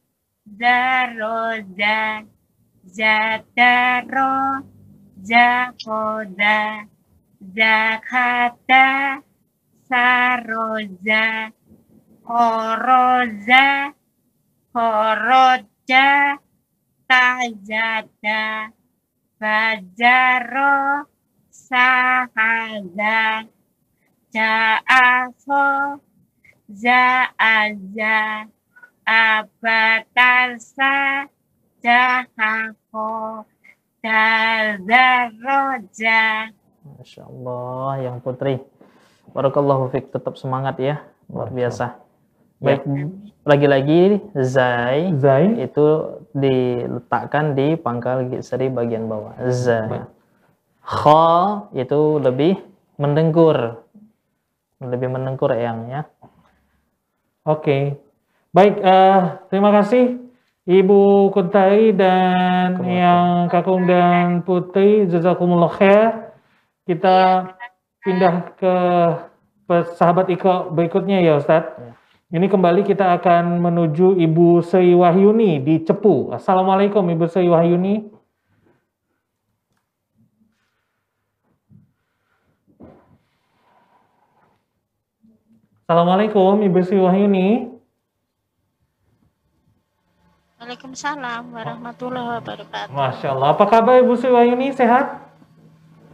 Zaroza 0.48 2.24
Zataro 2.96 4.64
Zakoda 5.22 6.88
Zakata 7.56 9.22
Saroza 9.90 11.52
Koroza 12.26 13.94
Koroja 14.74 16.38
Tajada 17.10 18.72
Bajaro 19.40 21.06
Sahada 21.52 23.48
Ja'afo 24.34 26.00
Za'aza 26.72 28.48
Abatarsa 29.08 30.94
Jahako 31.82 33.46
Dazaroja 34.02 35.42
Masya 36.98 37.28
Allah 37.28 37.92
yang 38.00 38.24
Putri. 38.24 38.64
Barakallahu 39.36 39.92
fiq 39.92 40.08
tetap 40.08 40.40
semangat 40.40 40.80
ya. 40.80 41.04
Luar 41.28 41.52
biasa. 41.52 42.00
Baik, 42.58 42.88
lagi-lagi 43.46 44.24
zai 44.34 45.14
Zai. 45.20 45.62
itu 45.62 45.86
diletakkan 46.34 47.54
di 47.54 47.78
pangkal 47.78 48.26
gigi 48.26 48.42
seri 48.42 48.72
bagian 48.72 49.06
bawah. 49.06 49.38
Baik. 49.38 49.52
Za. 49.54 50.10
Kha 50.82 51.68
itu 51.76 52.18
lebih 52.24 52.58
mendengkur. 52.98 53.84
Lebih 54.82 55.12
mendengkur 55.12 55.54
yang 55.54 55.86
ya. 55.92 56.08
Oke. 57.46 58.00
Baik, 58.56 58.80
eh, 58.82 59.22
terima 59.52 59.70
kasih 59.76 60.27
Ibu 60.68 61.32
Kuntai 61.32 61.96
dan 61.96 62.76
Kemudian. 62.76 63.00
yang 63.00 63.26
Kakung 63.48 63.88
dan 63.88 64.44
Putri. 64.44 65.08
Jazakumullah 65.08 65.72
khair. 65.72 66.36
Kita 66.84 67.48
pindah 68.04 68.52
ke 68.60 68.76
sahabat 69.96 70.28
Iko 70.28 70.76
berikutnya 70.76 71.24
ya 71.24 71.40
Ustadz. 71.40 71.72
Ya. 71.80 71.92
Ini 72.28 72.52
kembali 72.52 72.84
kita 72.84 73.16
akan 73.16 73.64
menuju 73.64 74.20
Ibu 74.20 74.60
Sri 74.60 74.92
Wahyuni 74.92 75.64
di 75.64 75.80
Cepu. 75.88 76.36
Assalamualaikum 76.36 77.08
Ibu 77.08 77.24
Sri 77.32 77.48
Wahyuni. 77.48 78.12
Assalamualaikum 85.88 86.60
Ibu 86.60 86.80
Sri 86.84 87.00
Wahyuni. 87.00 87.77
Waalaikumsalam 90.68 91.56
warahmatullahi 91.56 92.44
wabarakatuh. 92.44 92.92
Masya 92.92 93.32
Allah. 93.32 93.56
Apa 93.56 93.72
kabar 93.72 94.04
Ibu 94.04 94.20
Sri 94.20 94.28
Wahyuni? 94.28 94.76
Sehat? 94.76 95.32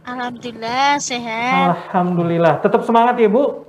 Alhamdulillah 0.06 0.94
sehat. 1.02 1.74
Alhamdulillah. 1.90 2.62
Tetap 2.62 2.86
semangat 2.86 3.18
ya 3.18 3.26
Bu. 3.26 3.66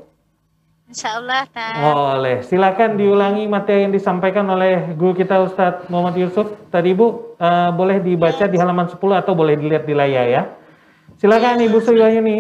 Insya 0.86 1.18
Allah 1.18 1.50
tak. 1.50 1.82
Boleh. 1.82 2.46
Silakan 2.46 3.02
diulangi 3.02 3.50
materi 3.50 3.90
yang 3.90 3.98
disampaikan 3.98 4.46
oleh 4.46 4.94
guru 4.94 5.18
kita 5.18 5.42
Ustadz 5.50 5.90
Muhammad 5.90 6.22
Yusuf. 6.22 6.54
Tadi 6.70 6.94
Bu, 6.94 7.34
eh, 7.34 7.70
boleh 7.74 7.98
dibaca 7.98 8.46
di 8.46 8.58
halaman 8.62 8.86
10 8.86 9.18
atau 9.18 9.34
boleh 9.34 9.58
dilihat 9.58 9.90
di 9.90 9.98
layar 9.98 10.30
ya. 10.30 10.54
Silakan 11.18 11.66
Ibu 11.66 11.82
Sri 11.82 11.98
Wahyuni. 11.98 12.38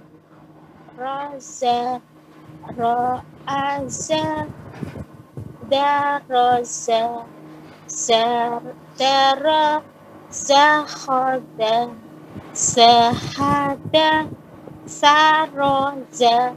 Raza, 0.95 1.99
ro'aza, 2.79 4.47
daroza, 5.67 7.27
zar, 7.91 8.63
dara, 8.99 9.83
zakhoda, 10.31 11.91
sahada, 12.55 14.31
saroza, 14.87 16.55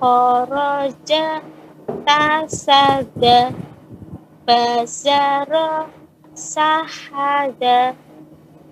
khoroja, 0.00 1.42
tasada, 2.04 3.54
bazaro, 4.46 5.88
sahada, 6.38 7.98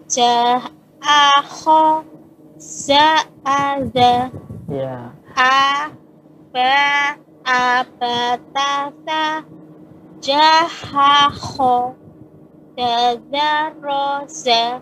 ja'akho, 0.06 2.06
za'ada, 2.62 4.30
Ya. 4.70 5.10
aba, 5.34 6.78
abatata, 7.42 9.42
jahakho, 10.22 11.98
dadaroza, 12.78 14.78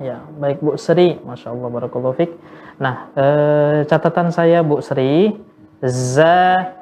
Ya, 0.00 0.24
baik 0.40 0.64
Bu 0.64 0.80
Sri, 0.80 1.20
Masya 1.20 1.52
Allah, 1.52 1.68
Barakallahu 1.68 2.16
Fik. 2.16 2.32
Nah, 2.80 3.12
eh, 3.14 3.84
catatan 3.86 4.32
saya 4.34 4.64
Bu 4.64 4.80
Sri, 4.80 5.36
za, 5.84 6.72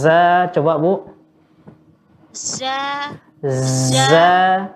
za, 0.00 0.48
coba 0.50 0.80
Bu, 0.80 1.04
za, 2.32 3.12
za, 3.40 4.68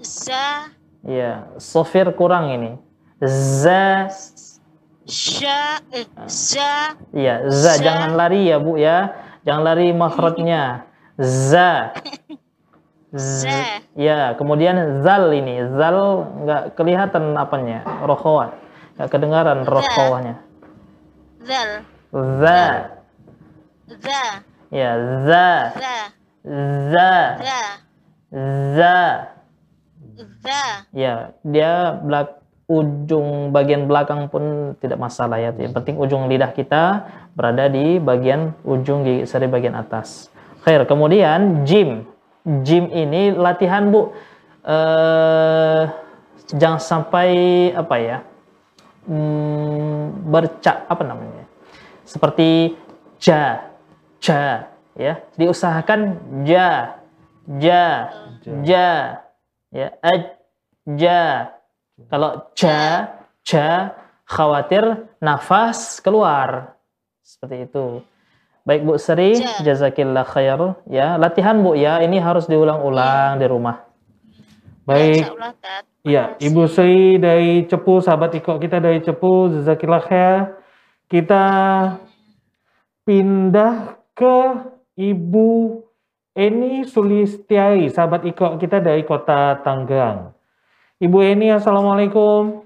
za, 0.00 0.46
ya, 1.04 1.44
sofir 1.60 2.08
kurang 2.16 2.48
ini, 2.50 2.72
za, 3.20 4.08
sya, 5.04 5.80
eh, 5.92 6.06
za, 6.26 6.96
ya, 7.12 7.44
za, 7.52 7.72
jangan 7.78 8.16
lari 8.16 8.48
ya 8.48 8.56
Bu 8.58 8.80
ya, 8.80 9.12
jangan 9.44 9.62
lari 9.62 9.92
makhrajnya, 9.92 10.88
za, 11.20 11.92
Z- 13.16 13.46
za, 13.46 13.58
ya, 13.96 14.34
kemudian 14.36 15.00
zal 15.00 15.30
ini, 15.32 15.62
zal 15.78 16.26
nggak 16.44 16.74
kelihatan 16.74 17.32
apanya, 17.38 17.84
rokhawat, 18.04 18.52
nggak 18.98 19.08
kedengaran 19.08 19.60
rokhawahnya, 19.64 20.34
zal, 21.44 21.70
za, 22.12 22.60
za, 24.00 24.22
ya, 24.74 24.90
za, 25.24 25.46
za, 25.78 25.96
za, 26.46 27.12
za, 27.42 27.60
za, 28.78 28.96
Za. 30.16 30.86
Ya, 30.96 31.36
dia 31.44 31.98
belak 32.00 32.40
ujung 32.66 33.54
bagian 33.54 33.86
belakang 33.86 34.26
pun 34.32 34.74
tidak 34.80 34.98
masalah 34.98 35.38
ya. 35.38 35.50
Yang 35.54 35.74
penting 35.76 35.96
ujung 36.00 36.26
lidah 36.30 36.50
kita 36.56 37.06
berada 37.36 37.68
di 37.68 38.00
bagian 38.00 38.56
ujung 38.64 39.04
gigi 39.04 39.28
seri 39.28 39.46
bagian 39.46 39.76
atas. 39.76 40.32
Khair. 40.64 40.88
Kemudian 40.88 41.66
jim. 41.68 42.08
Jim 42.62 42.90
ini 42.94 43.34
latihan 43.34 43.90
Bu. 43.90 44.14
Eh 44.66 45.82
jangan 46.54 46.80
sampai 46.80 47.28
apa 47.74 47.96
ya? 47.98 48.18
Hmm, 49.06 50.26
bercak 50.26 50.86
apa 50.90 51.02
namanya? 51.06 51.46
Seperti 52.06 52.74
ja, 53.22 53.66
ja 54.18 54.66
ya. 54.96 55.20
Diusahakan 55.36 56.00
ja, 56.48 57.00
ja, 57.46 58.10
ja 58.64 59.22
ya 59.76 59.92
aj 60.00 60.20
ja 60.96 61.52
kalau 62.08 62.48
ja 62.56 63.12
ja 63.44 63.68
khawatir 64.24 65.10
nafas 65.20 66.00
keluar 66.00 66.78
seperti 67.20 67.68
itu 67.68 68.00
baik 68.64 68.82
Bu 68.86 68.94
Sri 68.96 69.36
Ja. 69.36 69.60
jazakillah 69.62 70.24
khair 70.24 70.80
ya 70.88 71.20
latihan 71.20 71.60
Bu 71.60 71.76
ya 71.76 72.00
ini 72.00 72.16
harus 72.22 72.48
diulang-ulang 72.48 73.36
di 73.42 73.46
rumah 73.46 73.84
Baik. 74.86 75.26
Insyaallah, 75.26 75.52
Tat. 75.58 75.82
Iya, 76.06 76.38
Ibu 76.38 76.62
Sri 76.70 77.18
dari 77.18 77.66
Cepu, 77.66 77.98
sahabat 77.98 78.38
ikut 78.38 78.62
kita 78.62 78.78
dari 78.78 79.02
Cepu, 79.02 79.50
Jazakillah 79.50 79.98
khair. 80.06 80.62
Kita 81.10 81.42
pindah 83.02 83.98
ke 84.14 84.38
Ibu 84.96 85.84
Eni 86.36 86.84
Sulistiai, 86.88 87.88
sahabat 87.92 88.24
ikut 88.24 88.56
kita 88.56 88.80
dari 88.80 89.04
kota 89.04 89.60
Tangerang. 89.60 90.32
Ibu 90.96 91.18
Eni, 91.20 91.52
Assalamualaikum. 91.52 92.64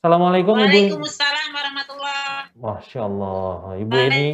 Assalamualaikum 0.00 0.56
Ibu. 0.56 0.68
Waalaikumsalam. 0.68 1.48
Masya 2.56 3.00
Allah, 3.04 3.76
Ibu 3.80 3.92
Eni 3.92 4.28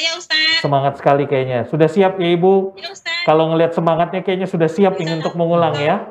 ya 0.00 0.12
Ustaz. 0.16 0.60
semangat 0.64 0.98
sekali 0.98 1.24
kayaknya. 1.28 1.68
Sudah 1.68 1.88
siap 1.88 2.16
ya 2.16 2.28
Ibu? 2.34 2.74
Ya 2.80 2.90
Ustaz. 2.90 3.22
Kalau 3.28 3.52
ngelihat 3.52 3.72
semangatnya 3.76 4.20
kayaknya 4.24 4.48
sudah 4.48 4.66
siap 4.66 4.96
ingin 4.96 5.20
untuk 5.20 5.36
mengulang 5.36 5.76
ya. 5.76 6.08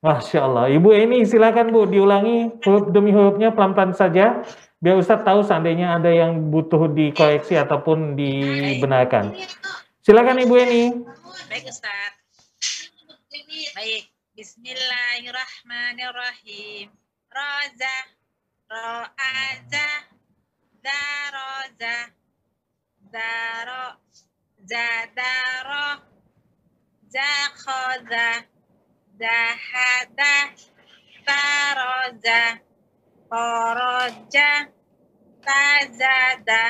Masya 0.00 0.48
Allah. 0.48 0.72
Ibu 0.72 0.96
ini 0.96 1.28
silakan 1.28 1.76
Bu 1.76 1.84
diulangi 1.84 2.48
huruf 2.64 2.88
demi 2.88 3.12
hurufnya 3.12 3.52
pelan-pelan 3.52 3.92
saja. 3.92 4.40
Biar 4.80 4.96
Ustadz 4.96 5.28
tahu 5.28 5.44
seandainya 5.44 6.00
ada 6.00 6.08
yang 6.08 6.48
butuh 6.48 6.88
dikoreksi 6.88 7.60
ataupun 7.60 8.16
dibenarkan. 8.16 9.36
Silakan 10.00 10.40
Ibu 10.40 10.56
ini. 10.56 11.04
Baik 11.52 11.68
Ustaz. 11.68 12.16
Baik. 13.76 14.08
Bismillahirrahmanirrahim. 14.32 16.88
Roza. 17.28 17.96
Ro'aza. 18.72 19.88
Daroza. 20.80 22.08
Daro. 23.12 24.00
Zadaro. 24.64 26.00
Zakhoza. 27.04 28.48
Dahada. 29.20 30.34
Taroza. 31.26 32.42
Koroja. 33.28 34.50
Tazada. 35.44 36.64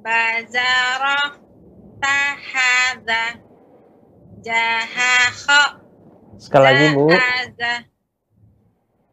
Bazaro. 0.00 1.20
Tahada. 2.00 3.24
Jahakho. 4.42 5.62
sekali 6.42 6.64
lagi 6.66 6.86
Bu. 6.96 7.06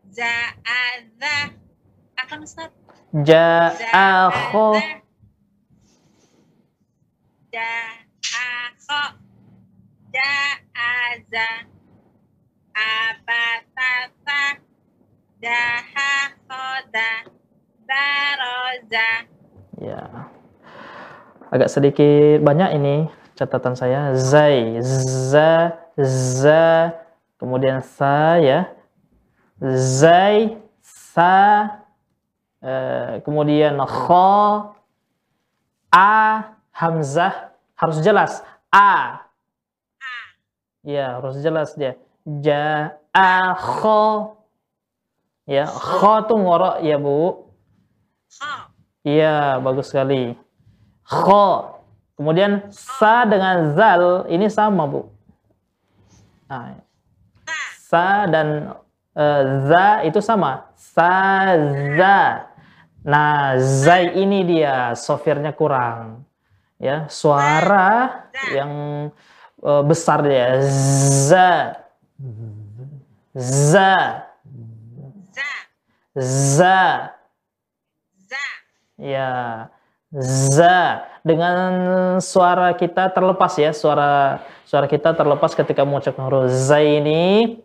Za'aza. 0.09 1.35
Apa 2.17 2.33
Ustaz? 2.41 2.71
ja'akho 3.13 4.73
Ja'akho. 7.53 9.01
Ja'aza. 10.13 11.47
Abatata. 12.73 14.43
Jahakhoda. 15.39 17.11
Daroza. 17.89 19.09
ya. 19.81 20.29
Agak 21.49 21.73
sedikit 21.73 22.45
banyak 22.45 22.77
ini 22.77 22.95
catatan 23.33 23.73
saya. 23.73 24.13
Zai 24.13 24.77
za 24.83 25.79
za. 25.97 26.93
Kemudian 27.41 27.81
sa 27.81 28.37
ya. 28.37 28.69
Zai 29.73 30.59
sa. 30.83 31.35
Eh, 32.59 33.23
kemudian 33.23 33.79
kho 33.81 34.75
a 35.89 36.11
hamzah. 36.75 37.55
Harus 37.79 38.03
jelas. 38.03 38.43
A. 38.69 39.23
Ya 40.83 41.17
harus 41.19 41.39
jelas 41.41 41.73
dia 41.75 41.99
ja 42.23 42.95
a 43.13 43.55
kho 43.55 44.35
ya 45.47 45.65
kho 45.67 46.13
tuh 46.27 46.37
ngorok 46.39 46.83
ya 46.83 46.97
bu. 46.97 47.49
Iya, 49.03 49.63
bagus 49.63 49.89
sekali. 49.89 50.35
Kho. 51.07 51.79
Kemudian 52.19 52.67
sa 52.75 53.23
dengan 53.23 53.71
zal 53.79 54.27
ini 54.27 54.51
sama, 54.51 54.83
Bu. 54.83 55.07
Nah, 56.51 56.83
sa 57.79 58.27
dan 58.27 58.75
eh, 59.15 59.43
za 59.71 60.03
itu 60.03 60.19
sama. 60.19 60.67
Sa 60.75 61.47
za. 61.95 62.51
Nah, 63.07 63.55
zai 63.55 64.19
ini 64.19 64.43
dia 64.43 64.91
softwarenya 64.99 65.55
kurang. 65.55 66.27
Ya, 66.75 67.07
suara 67.07 68.27
yang 68.51 68.71
eh, 69.63 69.83
besar 69.87 70.19
dia. 70.27 70.59
Za. 71.31 71.79
Za. 72.19 73.95
Za. 75.31 75.51
Za. 76.19 76.79
Za. 78.19 78.45
Ya, 78.99 79.31
za 80.11 81.07
dengan 81.23 81.71
suara 82.19 82.75
kita 82.75 83.07
terlepas 83.15 83.55
ya, 83.55 83.71
suara 83.71 84.43
suara 84.67 84.91
kita 84.91 85.15
terlepas 85.15 85.55
ketika 85.55 85.87
mengucapkan 85.87 86.27
huruf 86.27 86.51
za 86.51 86.83
ini 86.83 87.63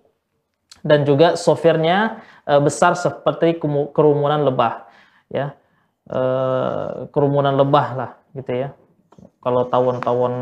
dan 0.86 1.02
juga 1.02 1.34
softwarenya 1.34 2.22
eh, 2.46 2.60
besar 2.62 2.94
seperti 2.94 3.58
kerumunan 3.90 4.46
lebah 4.46 4.86
ya. 5.34 5.58
Eh, 6.06 7.10
kerumunan 7.10 7.58
lebah 7.58 7.86
lah 7.98 8.10
gitu 8.38 8.54
ya. 8.54 8.68
Kalau 9.42 9.66
tawon-tawon 9.66 10.34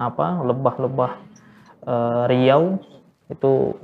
apa, 0.00 0.26
lebah-lebah 0.48 1.12
eh, 1.84 2.22
Riau 2.32 2.80
itu 3.28 3.76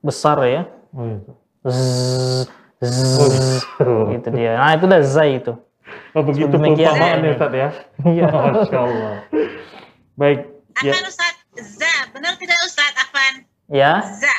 besar 0.00 0.38
ya. 0.46 0.62
Oh, 0.94 1.04
iya. 1.04 1.18
Zzz, 1.66 2.46
zzz, 2.78 3.66
gitu 4.14 4.28
dia. 4.30 4.54
Nah, 4.54 4.78
itu 4.78 4.84
udah 4.86 5.02
zai 5.02 5.42
itu. 5.42 5.52
Oh 6.16 6.22
begitu 6.24 6.48
Demikian. 6.48 6.94
perumpamaan 6.96 7.20
ya 7.26 7.30
Ustaz 7.36 7.52
ya. 7.52 7.68
Iya. 8.06 8.26
Masya 8.54 8.78
Allah. 8.80 9.14
Baik. 10.16 10.40
Ya. 10.80 10.92
Afan 10.94 11.04
Ustaz. 11.10 11.34
Za. 11.56 11.94
Benar 12.14 12.32
tidak 12.40 12.58
Ustaz? 12.64 12.92
Afan. 12.96 13.34
Ya, 13.66 13.92
Za. 14.16 14.36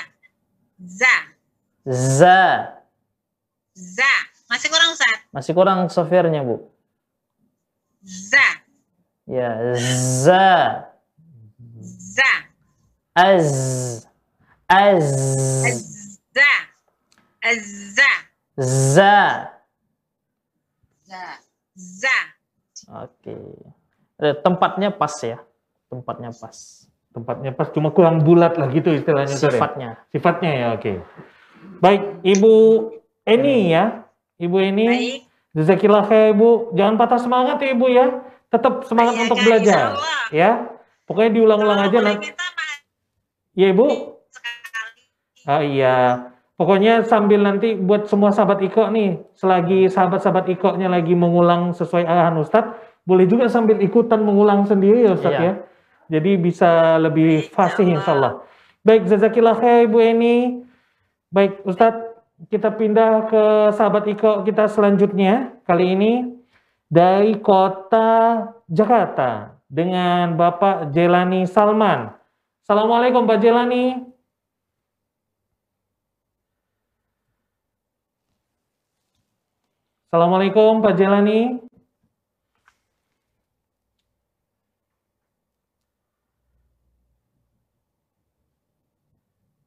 Za. 0.80 1.16
za. 1.86 2.40
Za. 3.76 4.14
Masih 4.48 4.68
kurang 4.72 4.90
Ustaz? 4.96 5.16
Masih 5.36 5.52
kurang 5.52 5.80
softwarenya, 5.92 6.42
Bu. 6.42 6.72
Za. 8.02 8.48
Ya, 9.28 9.76
za. 10.24 10.48
Za. 11.84 12.32
Az. 13.12 14.07
Az. 14.68 15.08
Azza. 15.64 16.52
Azza. 17.40 18.12
Za. 18.60 19.16
Za. 21.08 21.26
Za. 21.78 22.18
Oke. 23.08 23.36
Eh, 24.20 24.36
Tempatnya 24.44 24.92
pas 24.92 25.14
ya. 25.24 25.40
Tempatnya 25.88 26.36
pas. 26.36 26.84
Tempatnya 27.16 27.52
pas 27.56 27.72
cuma 27.72 27.90
kurang 27.90 28.20
bulat 28.22 28.60
lah 28.60 28.68
gitu 28.70 28.92
istilahnya 28.92 29.32
Ustaz 29.32 29.50
ya? 29.50 29.56
Sifatnya. 29.56 29.90
Sifatnya 30.12 30.52
ya 30.52 30.68
oke. 30.76 30.94
Baik, 31.80 32.02
Ibu 32.28 32.54
Eni 33.24 33.72
ya. 33.72 34.04
Ibu 34.38 34.56
Eni, 34.62 34.86
Baik. 34.86 35.18
jazakillah 35.56 36.04
khair 36.06 36.36
Ibu. 36.36 36.76
Jangan 36.76 36.96
patah 37.00 37.18
semangat 37.18 37.58
ya 37.64 37.70
Ibu 37.74 37.88
ya. 37.90 38.06
Tetap 38.48 38.84
semangat 38.86 39.16
Iya, 39.16 39.24
untuk 39.26 39.38
kan, 39.40 39.46
belajar. 39.48 39.82
Ya. 40.30 40.52
Pokoknya 41.08 41.32
diulang-ulang 41.34 41.80
aja 41.88 41.98
nanti. 42.04 42.28
minta 42.30 42.48
mah 42.52 42.72
Ya 43.56 43.68
Ibu. 43.72 43.86
Ah 45.48 45.64
iya. 45.64 46.28
Pokoknya 46.60 47.06
sambil 47.08 47.40
nanti 47.40 47.78
buat 47.78 48.10
semua 48.10 48.34
sahabat 48.34 48.60
Iko 48.66 48.90
nih, 48.90 49.22
selagi 49.38 49.88
sahabat-sahabat 49.94 50.50
Iko-nya 50.58 50.90
lagi 50.90 51.14
mengulang 51.14 51.70
sesuai 51.72 52.02
arahan 52.04 52.36
Ustadz, 52.42 52.74
boleh 53.06 53.30
juga 53.30 53.46
sambil 53.48 53.78
ikutan 53.80 54.26
mengulang 54.26 54.66
sendiri 54.68 55.06
ya 55.06 55.16
Ustadz 55.16 55.38
Iya. 55.38 55.46
ya. 55.48 55.54
Jadi 56.18 56.32
bisa 56.36 56.98
lebih 56.98 57.48
fasih 57.54 57.88
insya 57.88 58.12
Allah. 58.18 58.34
Baik, 58.82 59.06
jazakillah 59.06 59.56
khair 59.56 59.86
Bu 59.88 60.02
Eni. 60.02 60.66
Baik 61.30 61.62
Ustadz, 61.64 62.18
kita 62.50 62.74
pindah 62.74 63.30
ke 63.30 63.44
sahabat 63.78 64.10
Iko 64.10 64.42
kita 64.44 64.66
selanjutnya. 64.68 65.62
Kali 65.64 65.94
ini 65.94 66.14
dari 66.90 67.38
kota 67.38 68.50
Jakarta 68.66 69.62
dengan 69.70 70.34
Bapak 70.34 70.90
Jelani 70.90 71.46
Salman. 71.46 72.12
Assalamualaikum 72.66 73.30
Pak 73.30 73.40
Jelani. 73.46 74.17
Assalamualaikum 80.08 80.80
Pak 80.80 80.96
Jelani. 80.96 81.60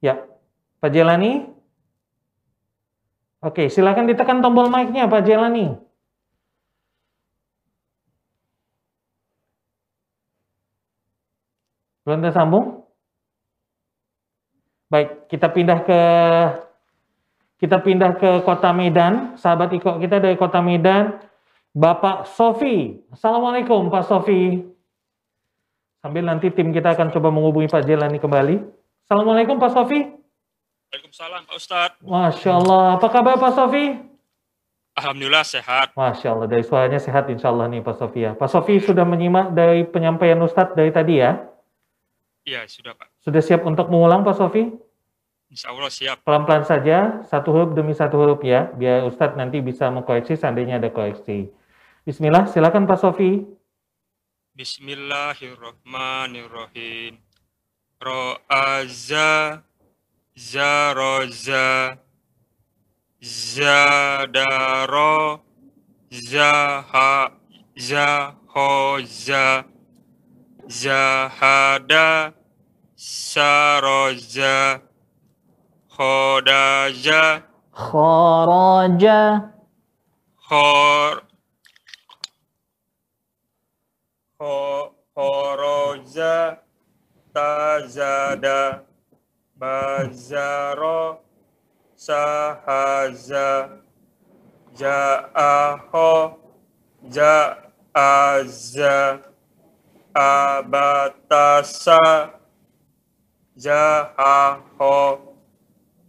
Ya, 0.01 0.25
Pak 0.81 0.97
Jelani. 0.97 1.45
Oke, 3.45 3.69
silakan 3.69 4.09
ditekan 4.09 4.41
tombol 4.41 4.73
mic-nya 4.73 5.05
Pak 5.13 5.29
Jelani. 5.29 5.77
Belum 12.09 12.25
tersambung? 12.25 12.89
Baik, 14.89 15.29
kita 15.29 15.53
pindah 15.53 15.85
ke 15.85 16.01
kita 17.61 17.77
pindah 17.85 18.17
ke 18.17 18.41
Kota 18.43 18.73
Medan. 18.73 19.37
Sahabat 19.37 19.71
Iko 19.77 20.01
kita 20.01 20.17
dari 20.17 20.35
Kota 20.41 20.65
Medan, 20.65 21.21
Bapak 21.77 22.25
Sofi. 22.25 23.05
Assalamualaikum 23.13 23.93
Pak 23.93 24.09
Sofi. 24.09 24.65
Sambil 26.01 26.25
nanti 26.25 26.49
tim 26.49 26.73
kita 26.73 26.97
akan 26.97 27.13
coba 27.13 27.29
menghubungi 27.29 27.69
Pak 27.69 27.85
Jelani 27.85 28.17
kembali. 28.17 28.57
Assalamualaikum 29.05 29.61
Pak 29.61 29.77
Sofi. 29.77 30.01
Waalaikumsalam 30.91 31.45
Pak 31.45 31.57
Ustadz. 31.61 32.01
Masya 32.01 32.51
Allah. 32.57 32.97
Apa 32.97 33.07
kabar 33.13 33.37
Pak 33.37 33.53
Sofi? 33.53 34.01
Alhamdulillah 34.97 35.45
sehat. 35.45 35.93
Masya 35.93 36.33
Allah. 36.33 36.49
Dari 36.49 36.65
suaranya 36.65 36.97
sehat 36.97 37.29
insya 37.29 37.53
Allah 37.53 37.69
nih 37.69 37.85
Pak 37.85 38.01
Sofi 38.01 38.25
ya. 38.25 38.33
Pak 38.33 38.49
Sofi 38.49 38.81
sudah 38.81 39.05
menyimak 39.05 39.53
dari 39.53 39.85
penyampaian 39.85 40.41
Ustadz 40.41 40.73
dari 40.73 40.89
tadi 40.89 41.21
ya. 41.21 41.37
Iya 42.49 42.65
sudah 42.65 42.97
Pak. 42.97 43.21
Sudah 43.21 43.45
siap 43.45 43.69
untuk 43.69 43.93
mengulang 43.93 44.25
Pak 44.25 44.41
Sofi? 44.41 44.73
Insya 45.51 45.75
Allah 45.75 45.91
siap. 45.91 46.23
Pelan-pelan 46.23 46.63
saja, 46.63 47.27
satu 47.27 47.51
huruf 47.51 47.75
demi 47.75 47.91
satu 47.91 48.23
huruf 48.23 48.39
ya, 48.47 48.71
biar 48.71 49.03
Ustadz 49.03 49.35
nanti 49.35 49.59
bisa 49.59 49.91
mengkoreksi 49.91 50.39
seandainya 50.39 50.79
ada 50.79 50.95
koreksi. 50.95 51.51
Bismillah, 52.07 52.47
silakan 52.47 52.87
Pak 52.87 53.03
Sofi. 53.03 53.43
Bismillahirrahmanirrahim. 54.55 57.19
Ro'aza 57.99 59.67
zaroza 60.39 61.99
zadaro 63.21 65.45
zaha 66.09 67.37
zahoza 67.77 69.69
zahada 70.71 72.33
saroza 72.97 74.81
khodaja 76.01 77.43
Kharaja. 77.77 79.53
khor 80.49 81.23
kho- 84.41 84.91
khoroja 85.15 86.57
tazada 87.35 88.81
bazaro. 89.61 91.19
Sahaza 91.97 93.51
ja'aho. 94.73 96.13
Ja'aza. 97.13 98.97
Abatasa 100.17 102.01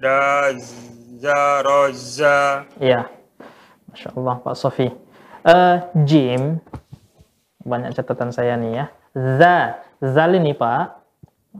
jahaho 0.01 0.57
dazaroza 1.21 2.65
Iya. 2.81 3.05
Masya 3.93 4.09
Allah 4.17 4.35
Pak 4.41 4.55
Sofi. 4.57 4.89
Eh, 5.45 5.77
Jim. 6.07 6.57
Banyak 7.61 7.93
catatan 7.93 8.33
saya 8.33 8.57
nih 8.57 8.71
ya. 8.73 8.85
Za. 9.13 9.57
Zal 10.01 10.33
ini 10.41 10.57
Pak. 10.57 10.97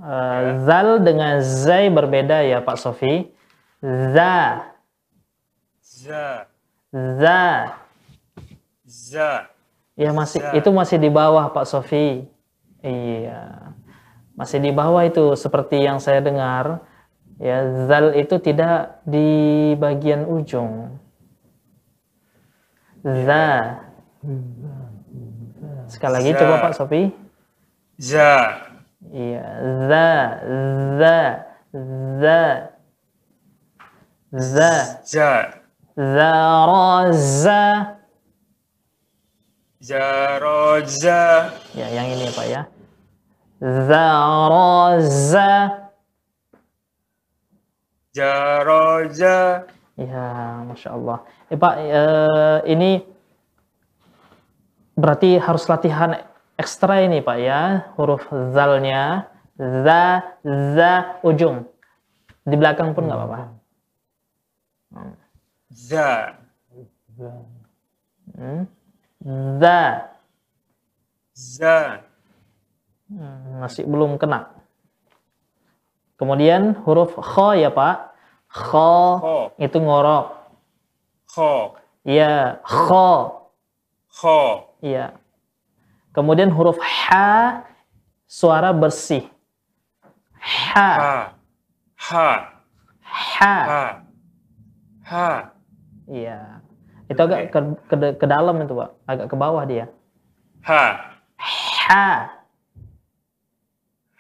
Eh, 0.02 0.42
zal 0.66 1.04
dengan 1.04 1.44
zai 1.44 1.94
berbeda 1.94 2.42
ya 2.42 2.64
Pak 2.66 2.78
Sofi. 2.80 3.30
Za. 3.84 4.66
za 5.82 6.48
Za. 6.92 7.78
za 8.88 9.32
Ya 9.94 10.10
masih 10.16 10.42
Za. 10.42 10.56
itu 10.58 10.70
masih 10.74 10.98
di 10.98 11.14
bawah 11.14 11.52
Pak 11.54 11.70
Sofi. 11.70 12.26
Iya. 12.82 13.76
Masih 14.34 14.58
di 14.58 14.74
bawah 14.74 15.06
itu 15.06 15.38
seperti 15.38 15.86
yang 15.86 16.02
saya 16.02 16.18
dengar. 16.24 16.82
Ya, 17.42 17.66
zal 17.90 18.14
itu 18.14 18.38
tidak 18.38 19.02
di 19.02 19.74
bagian 19.74 20.30
ujung. 20.30 20.94
Za. 23.02 23.82
Sekali 25.90 26.14
lagi 26.22 26.38
Za. 26.38 26.40
coba 26.46 26.62
Pak 26.62 26.78
Sofi. 26.78 27.10
za 27.98 28.62
Iya, 29.10 29.46
za, 29.90 30.10
za, 31.02 31.18
za, 32.22 32.42
za, 34.30 35.02
za 35.02 35.34
zaraza. 35.98 37.62
zaroza 39.82 41.50
Ya, 41.74 41.90
yang 41.90 42.06
ini 42.14 42.30
ya 42.30 42.34
Pak 42.38 42.46
ya. 42.46 42.62
Zaraza. 43.90 45.50
Jaroza 48.12 49.68
Ya, 50.00 50.64
Masya 50.66 50.90
Allah. 50.96 51.18
Eh 51.52 51.60
Pak, 51.60 51.76
eh, 51.78 52.60
ini 52.74 52.92
berarti 54.96 55.36
harus 55.38 55.68
latihan 55.68 56.16
ekstra 56.58 57.04
ini 57.04 57.20
Pak 57.20 57.38
ya. 57.38 57.92
Huruf 58.00 58.26
zalnya. 58.56 59.30
Za, 59.60 60.26
za, 60.74 61.22
ujung. 61.22 61.70
Di 62.42 62.56
belakang 62.58 62.98
pun 62.98 63.06
nggak 63.06 63.20
apa-apa. 63.20 63.42
za 65.70 66.34
Hmm. 68.42 68.66
Za. 69.62 70.10
za 71.38 71.78
Hmm, 73.12 73.60
masih 73.60 73.84
belum 73.86 74.16
kena. 74.16 74.61
Kemudian 76.22 76.78
huruf 76.86 77.18
kho 77.18 77.58
ya 77.58 77.74
Pak. 77.74 78.14
Kho 78.46 78.94
Kho. 79.18 79.38
itu 79.58 79.78
ngorok. 79.82 80.38
kho 81.34 81.74
Iya, 82.06 82.62
kho. 82.62 83.10
kho 84.14 84.42
Iya. 84.86 85.18
Kemudian 86.14 86.54
huruf 86.54 86.78
ha 86.78 87.66
suara 88.30 88.70
bersih. 88.70 89.26
Ha, 90.42 90.90
ha 90.94 91.18
ha 91.98 92.30
ha. 93.02 93.56
ha 93.66 93.86
ha 95.10 95.30
Iya. 96.06 96.62
Itu 97.10 97.18
agak 97.18 97.50
ke, 97.50 97.60
ke, 97.90 97.96
ke 98.22 98.26
dalam 98.30 98.62
itu, 98.62 98.78
Pak. 98.78 98.90
Agak 99.10 99.26
ke 99.26 99.36
bawah 99.38 99.66
dia. 99.66 99.90
ha 100.70 101.18
Ha. 101.82 102.10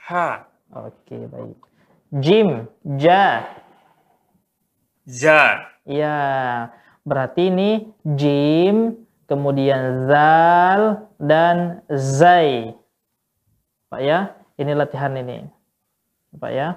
ha 0.09 0.27
Oke, 0.73 1.29
baik. 1.29 1.70
Jim, 2.11 2.67
ja. 2.99 3.47
za 5.07 5.63
Iya. 5.87 6.19
Berarti 7.07 7.47
ini 7.47 7.87
jim, 8.03 8.99
kemudian 9.31 10.11
zal 10.11 11.07
dan 11.17 11.81
zai. 11.87 12.75
Pak 13.87 14.01
ya, 14.03 14.35
ini 14.59 14.71
latihan 14.75 15.15
ini. 15.15 15.47
Pak 16.35 16.51
ya. 16.51 16.69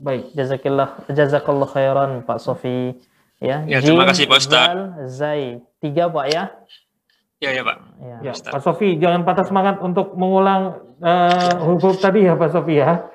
Baik, 0.00 0.32
Jazakillah, 0.32 1.04
jazakallah 1.12 1.68
khairan 1.68 2.10
Pak 2.24 2.40
Sofi. 2.40 2.96
Ya, 3.36 3.64
Ya, 3.68 3.84
terima 3.84 4.08
kasih, 4.08 4.24
Pak 4.24 4.38
Ustadz. 4.40 4.68
Zal, 4.68 4.80
Zai. 5.12 5.44
Tiga 5.80 6.08
Pak 6.08 6.26
ya. 6.32 6.48
Ya 7.40 7.50
ya 7.50 7.62
pak 7.62 7.76
Ya. 8.00 8.16
ya. 8.22 8.32
Pak 8.36 8.60
Sofi 8.60 8.96
jangan 8.96 9.24
patah 9.24 9.44
semangat 9.44 9.80
untuk 9.80 10.12
mengulang 10.14 10.76
eh, 11.00 11.52
huruf 11.64 11.96
tadi 11.96 12.24
ya 12.24 12.36
Pak 12.36 12.50
Sofi 12.50 12.76
ya. 12.76 13.08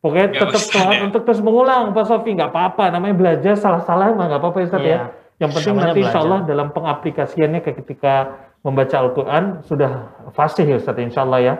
Pokoknya 0.00 0.28
Ya, 0.28 0.40
tetap 0.40 0.54
Ustaz, 0.54 0.70
semangat 0.72 0.96
ya. 0.96 1.02
untuk 1.08 1.22
terus 1.24 1.40
mengulang 1.40 1.82
Pak 1.90 2.04
Sofi, 2.06 2.30
nggak 2.32 2.50
apa-apa. 2.52 2.84
Namanya 2.90 3.14
belajar 3.16 3.54
salah-salah 3.54 4.12
emang 4.12 4.28
nggak 4.28 4.40
apa-apa 4.40 4.58
Ustaz 4.62 4.80
Iya. 4.80 4.88
ya. 4.88 5.00
Yang 5.36 5.50
penting 5.52 5.72
Namanya 5.74 5.88
nanti 5.92 6.00
insya. 6.04 6.20
Allah 6.20 6.38
dalam 6.44 6.68
pengaplikasiannya 6.72 7.60
ketika 7.60 8.14
membaca 8.62 8.96
Al-Quran 8.96 9.44
sudah 9.62 9.92
fasih 10.32 10.64
ya 10.64 10.76
Ustaz 10.78 10.96
insya 10.96 11.20
Allah 11.22 11.40
ya. 11.42 11.54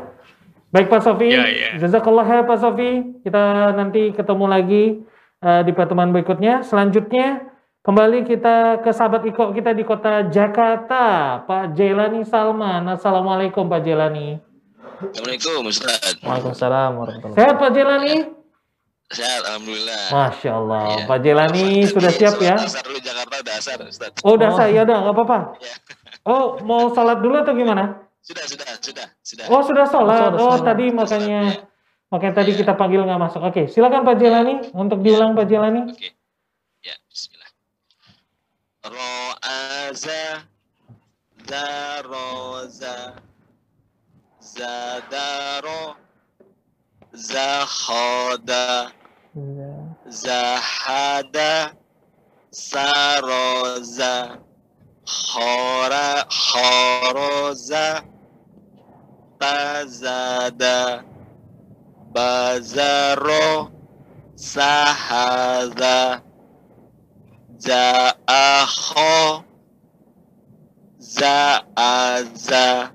Baik 0.73 0.89
Pak 0.89 1.01
Sofi, 1.01 1.29
Ya, 1.29 1.45
ya. 1.45 1.69
jazakallah 1.79 2.25
khair 2.25 2.45
Pak 2.45 2.59
Sofi. 2.59 2.91
Kita 3.21 3.43
nanti 3.73 4.13
ketemu 4.13 4.45
lagi 4.47 4.85
eh, 5.39 5.63
di 5.63 5.73
pertemuan 5.73 6.11
berikutnya. 6.11 6.63
Selanjutnya 6.63 7.46
kembali 7.87 8.27
kita 8.27 8.83
ke 8.83 8.91
sahabat 8.91 9.23
Iko 9.23 9.55
kita 9.55 9.71
di 9.71 9.87
kota 9.87 10.27
Jakarta, 10.27 11.39
Pak 11.47 11.79
Jelani 11.79 12.27
Salman. 12.27 12.83
Assalamualaikum 12.91 13.71
Pak 13.71 13.81
Jelani. 13.87 14.43
Assalamualaikum 14.99 15.71
Ustaz. 15.71 16.19
Waalaikumsalam 16.25 16.91
warahmatullahi 16.99 17.37
Sehat 17.39 17.55
Pak 17.61 17.71
Jelani? 17.71 18.15
Sehat 19.07 19.43
Alhamdulillah. 19.47 20.03
Masya 20.11 20.51
Allah, 20.51 20.83
Iya. 20.91 21.05
Pak 21.07 21.19
Jelani 21.23 21.67
sudah 21.87 22.11
siap 22.11 22.37
ya? 22.43 22.57
Dasar 22.59 22.83
dulu 22.83 22.99
Jakarta 22.99 23.35
udah 23.39 23.55
asar 23.55 23.79
Ustaz. 23.87 24.11
Oh, 24.27 24.35
udah 24.35 24.51
Oh. 24.51 24.57
saya 24.59 24.81
udah 24.83 24.97
nggak 25.07 25.15
apa-apa. 25.15 25.39
Iya. 25.63 25.75
Oh, 26.27 26.59
mau 26.67 26.91
sholat 26.91 27.23
dulu 27.23 27.39
atau 27.39 27.55
gimana? 27.55 28.03
Sudah, 28.19 28.43
sudah, 28.43 28.67
sudah, 28.83 29.07
sudah. 29.23 29.47
Oh, 29.47 29.63
sudah 29.63 29.87
sholat. 29.87 30.35
Sudah 30.35 30.43
Oh, 30.43 30.59
sholat. 30.59 30.67
tadi 30.67 30.85
Sudah 30.91 30.99
makanya 30.99 31.41
makanya 32.11 32.35
tadi 32.35 32.51
Iya. 32.51 32.59
kita 32.67 32.73
panggil 32.75 33.01
nggak 33.07 33.21
masuk. 33.21 33.41
Oke, 33.47 33.63
silakan 33.71 34.03
Pak 34.03 34.17
Jelani 34.19 34.55
untuk 34.75 34.99
diulang 35.07 35.39
Pak 35.39 35.47
Jelani. 35.47 35.87
Oke. 35.87 36.19
Ya, 38.87 39.91
bismillah. 39.91 40.07
Ro'aza 40.07 40.43
Zaroza 41.47 43.15
Zadaro 44.41 45.97
Zahoda 47.15 48.93
Zahada 50.09 51.73
Saroza 52.53 54.39
Khora 55.07 56.25
Khoroza 56.29 58.05
Tazada 59.41 61.05
Bazaro 62.13 63.71
Sahada 64.37 66.23
Za'akho 67.59 69.45
Za'aza 71.01 72.93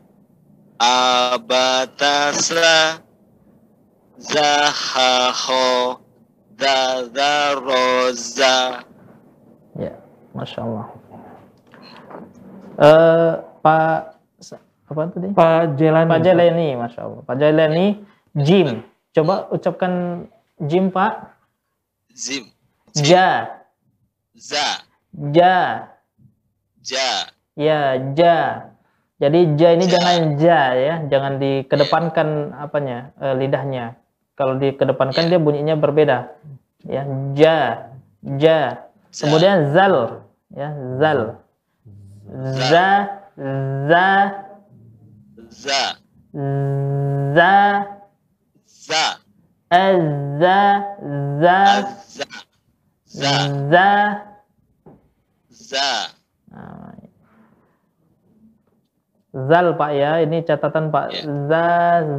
Abatasa 0.81 2.73
Zahaho 4.21 5.97
Dadaroza 6.57 7.73
Ya, 9.79 9.95
masya 10.35 10.61
Allah. 10.67 10.85
Eh, 12.77 13.33
Pak 13.63 14.21
apa 14.91 15.07
tadi? 15.15 15.31
Pak 15.31 15.79
Jelani. 15.79 16.11
Pak 16.11 16.19
Jailani, 16.19 16.75
masya 16.75 17.07
Allah. 17.07 17.23
Pak 17.23 17.35
Jailani, 17.39 18.03
Jim. 18.35 18.83
Coba 19.15 19.47
ucapkan 19.47 20.27
Jim 20.67 20.91
Pak. 20.91 21.31
Zim 22.11 22.51
Ja, 22.99 23.60
Za 24.41 24.89
ja, 25.13 25.85
Ja. 26.81 27.09
Ya 27.53 27.99
ja. 28.17 28.37
Jadi 29.21 29.53
ja 29.53 29.69
ini 29.77 29.85
jangan 29.85 30.41
ja 30.41 30.73
ya, 30.73 30.95
jangan 31.05 31.37
dikedepankan 31.37 32.57
apanya 32.57 33.13
eh, 33.21 33.37
lidahnya. 33.37 34.01
Kalau 34.33 34.57
dikedepankan 34.57 35.29
dia 35.29 35.37
bunyinya 35.37 35.77
berbeda. 35.77 36.33
Ya, 36.81 37.05
ja, 37.37 37.57
ja. 38.25 38.89
Kemudian 39.13 39.69
zal, 39.77 40.25
ya 40.49 40.73
zal, 40.97 41.37
za, 42.65 42.89
za, 43.85 44.07
Za. 45.51 45.81
Za, 47.35 47.53
Za. 48.65 49.05
Azza, 49.71 50.59
za, 51.37 51.57
Azza 51.77 52.27
Za. 53.05 53.31
Za. 53.69 54.30
Za 55.71 56.11
Nah, 56.51 56.91
Zal 59.31 59.79
Pak 59.79 59.91
ya, 59.95 60.19
ini 60.19 60.43
catatan 60.43 60.91
Pak. 60.91 61.05
Ya. 61.15 61.23
Za, 61.47 61.67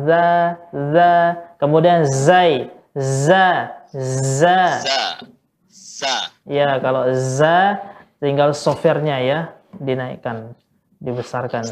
za, 0.09 0.27
za. 0.73 1.13
Kemudian 1.61 2.09
zai, 2.09 2.73
za, 2.97 3.69
za. 3.93 4.81
Za 4.81 5.01
Za 5.69 6.15
Ya, 6.49 6.81
kalau 6.81 7.13
za 7.13 7.85
tinggal 8.17 8.57
softwarenya 8.57 9.21
ya 9.21 9.39
dinaikkan, 9.77 10.57
dibesarkan. 11.05 11.69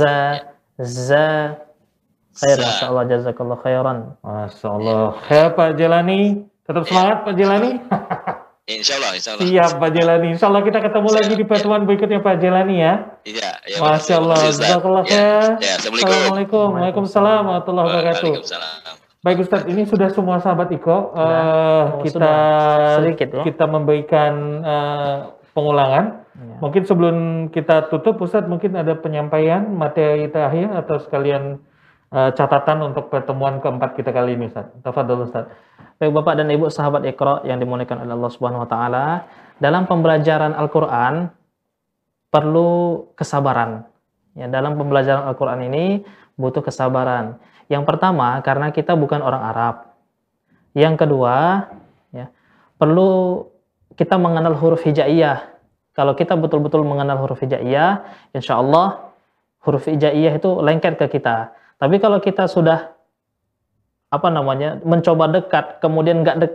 Za, 0.00 0.48
za. 0.80 1.28
Khair. 2.34 2.58
Masya 2.58 2.84
Allah, 2.88 3.04
jazakallah 3.04 3.58
khairan. 3.60 3.98
Masya 4.24 4.68
Allah. 4.72 5.20
Khair 5.28 5.52
Pak 5.52 5.76
Jelani. 5.76 6.48
Tetap 6.64 6.88
semangat 6.88 7.28
Pak 7.28 7.34
Jelani. 7.36 7.70
Insya 8.64 8.96
Allah 8.96 9.12
Insya 9.12 9.30
Allah 9.36 9.44
Siap 9.44 9.70
Pak 9.76 9.90
Jelani. 9.92 10.26
Insya 10.32 10.46
Allah 10.48 10.64
kita 10.64 10.80
ketemu 10.80 11.08
Siap, 11.12 11.16
lagi 11.20 11.32
di 11.36 11.44
ya. 11.44 11.48
pertemuan 11.52 11.82
berikutnya 11.84 12.20
Pak 12.24 12.36
Jelani 12.40 12.76
ya. 12.80 12.92
Iya 13.28 13.50
ya, 13.68 13.76
Masya 13.76 14.14
Allah. 14.24 14.36
Jazakallah 14.40 15.04
Ya, 15.04 15.20
ya, 15.60 15.72
Assalamualaikum 15.76 16.08
Assalamualaikum. 16.08 16.68
Waalaikumsalam 16.72 17.40
warahmatullahi 17.44 17.86
wabarakatuh. 17.92 18.24
Waalaikumsalam 18.40 18.94
Baik 19.24 19.38
Ustadz, 19.40 19.68
ini 19.72 19.82
sudah 19.88 20.08
semua 20.12 20.36
sahabat 20.40 20.68
Iko. 20.68 21.16
Eh, 21.16 21.24
Oh, 21.24 21.84
kita. 22.04 22.32
Sedikit 23.00 23.28
ya. 23.36 23.42
kita 23.48 23.64
memberikan 23.68 24.32
eh, 24.60 25.16
pengulangan. 25.52 26.04
Ya. 26.32 26.56
Mungkin 26.60 26.82
sebelum 26.84 27.16
kita 27.48 27.88
tutup, 27.88 28.16
Ustadz 28.20 28.48
mungkin 28.48 28.76
ada 28.76 28.96
penyampaian 28.96 29.64
materi 29.72 30.28
terakhir 30.28 30.72
atau 30.72 31.00
sekalian 31.00 31.56
eh, 32.14 32.30
catatan 32.38 32.94
untuk 32.94 33.10
pertemuan 33.10 33.58
keempat 33.58 33.98
kita 33.98 34.14
kali 34.14 34.38
ini, 34.38 34.46
Ustadz. 34.46 34.78
Tafadhol 34.86 35.26
Ustadz. 35.26 35.50
Baik 35.98 36.10
Bapak 36.14 36.38
dan 36.38 36.50
Ibu 36.50 36.70
sahabat 36.70 37.02
Iqra 37.06 37.42
yang 37.42 37.58
dimuliakan 37.58 38.06
oleh 38.06 38.14
Allah 38.14 38.32
Subhanahu 38.32 38.62
wa 38.66 38.70
taala, 38.70 39.06
dalam 39.58 39.86
pembelajaran 39.86 40.54
Al-Qur'an 40.54 41.30
perlu 42.34 42.70
kesabaran. 43.14 43.86
Ya, 44.34 44.50
dalam 44.50 44.74
pembelajaran 44.74 45.30
Al-Qur'an 45.30 45.62
ini 45.62 46.02
butuh 46.34 46.66
kesabaran. 46.66 47.38
Yang 47.70 47.86
pertama 47.86 48.42
karena 48.42 48.74
kita 48.74 48.98
bukan 48.98 49.22
orang 49.22 49.42
Arab. 49.54 49.76
Yang 50.74 51.06
kedua, 51.06 51.70
ya, 52.10 52.34
perlu 52.74 53.46
kita 53.94 54.18
mengenal 54.18 54.58
huruf 54.58 54.82
hijaiyah. 54.82 55.54
Kalau 55.94 56.18
kita 56.18 56.34
betul-betul 56.34 56.82
mengenal 56.82 57.22
huruf 57.22 57.38
hijaiyah, 57.38 58.02
insya 58.34 58.58
Allah 58.58 59.14
huruf 59.62 59.86
hijaiyah 59.86 60.42
itu 60.42 60.50
lengket 60.58 60.98
ke 60.98 61.06
kita. 61.06 61.54
Tapi 61.84 62.00
kalau 62.00 62.16
kita 62.16 62.48
sudah 62.48 62.96
apa 64.08 64.28
namanya 64.32 64.80
mencoba 64.88 65.28
dekat 65.28 65.84
kemudian 65.84 66.24
nggak 66.24 66.36
dek 66.40 66.52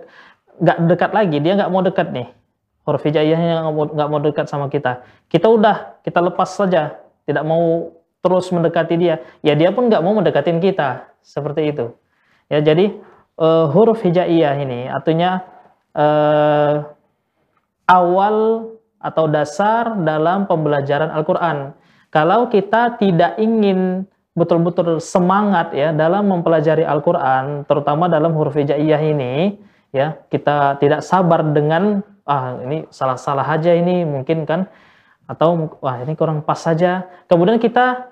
nggak 0.57 0.77
dekat 0.89 1.11
lagi 1.13 1.37
dia 1.37 1.53
nggak 1.53 1.69
mau 1.69 1.85
dekat 1.85 2.09
nih. 2.09 2.33
Huruf 2.81 3.05
hijaiyahnya 3.05 3.69
nggak 3.69 4.09
mau 4.09 4.17
dekat 4.17 4.49
sama 4.49 4.73
kita. 4.73 5.05
Kita 5.29 5.45
udah 5.53 6.01
kita 6.01 6.17
lepas 6.25 6.49
saja. 6.49 6.97
Tidak 7.29 7.45
mau 7.45 7.93
terus 8.25 8.49
mendekati 8.49 8.97
dia. 8.97 9.21
Ya 9.45 9.53
dia 9.53 9.69
pun 9.69 9.85
nggak 9.85 10.01
mau 10.01 10.17
mendekatin 10.17 10.57
kita. 10.57 11.13
Seperti 11.21 11.77
itu. 11.77 11.93
Ya 12.49 12.65
jadi 12.65 12.97
eh, 13.37 13.65
huruf 13.69 14.01
hijaiyah 14.01 14.57
ini 14.65 14.89
artinya 14.89 15.45
eh, 15.93 16.89
awal 17.85 18.65
atau 18.97 19.29
dasar 19.29 19.93
dalam 20.01 20.49
pembelajaran 20.49 21.13
Al-Quran. 21.13 21.77
Kalau 22.09 22.49
kita 22.49 22.97
tidak 22.97 23.37
ingin 23.37 24.09
betul-betul 24.37 25.01
semangat 25.01 25.73
ya 25.73 25.89
dalam 25.91 26.29
mempelajari 26.29 26.85
Al-Qur'an 26.85 27.65
terutama 27.65 28.05
dalam 28.05 28.33
huruf 28.37 28.55
hijaiyah 28.55 29.01
ini 29.01 29.57
ya. 29.93 30.19
Kita 30.29 30.77
tidak 30.77 31.01
sabar 31.01 31.41
dengan 31.49 32.05
ah 32.29 32.61
ini 32.61 32.85
salah-salah 32.93 33.45
aja 33.45 33.73
ini 33.73 34.05
mungkin 34.05 34.45
kan 34.45 34.69
atau 35.29 35.77
wah 35.81 36.01
ini 36.01 36.13
kurang 36.13 36.45
pas 36.45 36.61
saja. 36.61 37.09
Kemudian 37.25 37.57
kita 37.57 38.09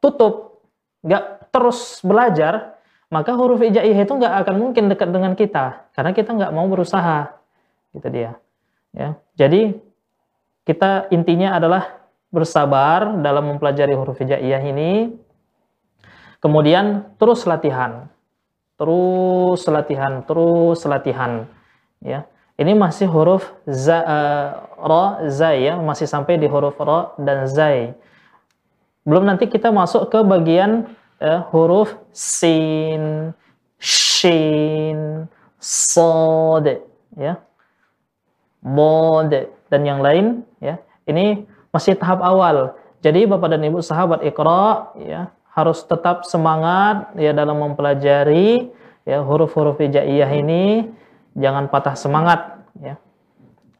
tutup 0.00 0.64
nggak 1.04 1.52
terus 1.52 2.00
belajar 2.04 2.76
maka 3.10 3.34
huruf 3.34 3.60
hijaiyah 3.60 4.06
itu 4.06 4.12
nggak 4.14 4.34
akan 4.46 4.54
mungkin 4.56 4.86
dekat 4.86 5.10
dengan 5.10 5.34
kita 5.34 5.90
karena 5.92 6.14
kita 6.14 6.30
nggak 6.30 6.52
mau 6.54 6.66
berusaha 6.70 7.36
gitu 7.92 8.08
dia 8.08 8.38
ya. 8.94 9.18
Jadi 9.34 9.76
kita 10.64 11.10
intinya 11.10 11.58
adalah 11.58 12.00
bersabar 12.30 13.18
dalam 13.18 13.50
mempelajari 13.50 13.90
huruf 13.90 14.22
hijaiyah 14.22 14.62
ini 14.62 15.10
kemudian 16.40 17.14
terus 17.20 17.44
latihan. 17.44 18.08
Terus 18.80 19.60
latihan 19.68 20.24
terus 20.24 20.82
latihan. 20.88 21.44
Ya. 22.00 22.24
Ini 22.60 22.76
masih 22.76 23.08
huruf 23.08 23.48
za, 23.64 24.04
eh, 24.04 24.48
ra 24.80 25.04
zai 25.28 25.68
ya. 25.68 25.76
Masih 25.80 26.08
sampai 26.08 26.40
di 26.40 26.48
huruf 26.48 26.76
ra 26.80 27.12
dan 27.20 27.44
zai. 27.48 27.92
Belum 29.04 29.24
nanti 29.24 29.48
kita 29.48 29.72
masuk 29.72 30.08
ke 30.12 30.20
bagian 30.24 30.88
eh, 31.20 31.40
huruf 31.52 31.96
sin 32.12 33.32
shin 33.76 35.28
sod 35.60 36.64
ya. 37.16 37.36
Bod 38.60 39.32
dan 39.72 39.82
yang 39.84 40.00
lain 40.00 40.44
ya. 40.60 40.80
Ini 41.04 41.44
masih 41.72 41.96
tahap 41.96 42.20
awal. 42.24 42.76
Jadi 43.00 43.24
bapak 43.24 43.56
dan 43.56 43.64
ibu 43.64 43.80
sahabat 43.80 44.20
ikra 44.20 44.92
ya 45.00 45.32
harus 45.50 45.82
tetap 45.82 46.22
semangat 46.26 47.10
ya 47.18 47.34
dalam 47.34 47.58
mempelajari 47.58 48.70
ya 49.06 49.22
huruf-huruf 49.22 49.78
hijaiyah 49.82 50.30
ini. 50.38 50.90
Jangan 51.38 51.70
patah 51.70 51.94
semangat 51.94 52.58
ya. 52.78 52.98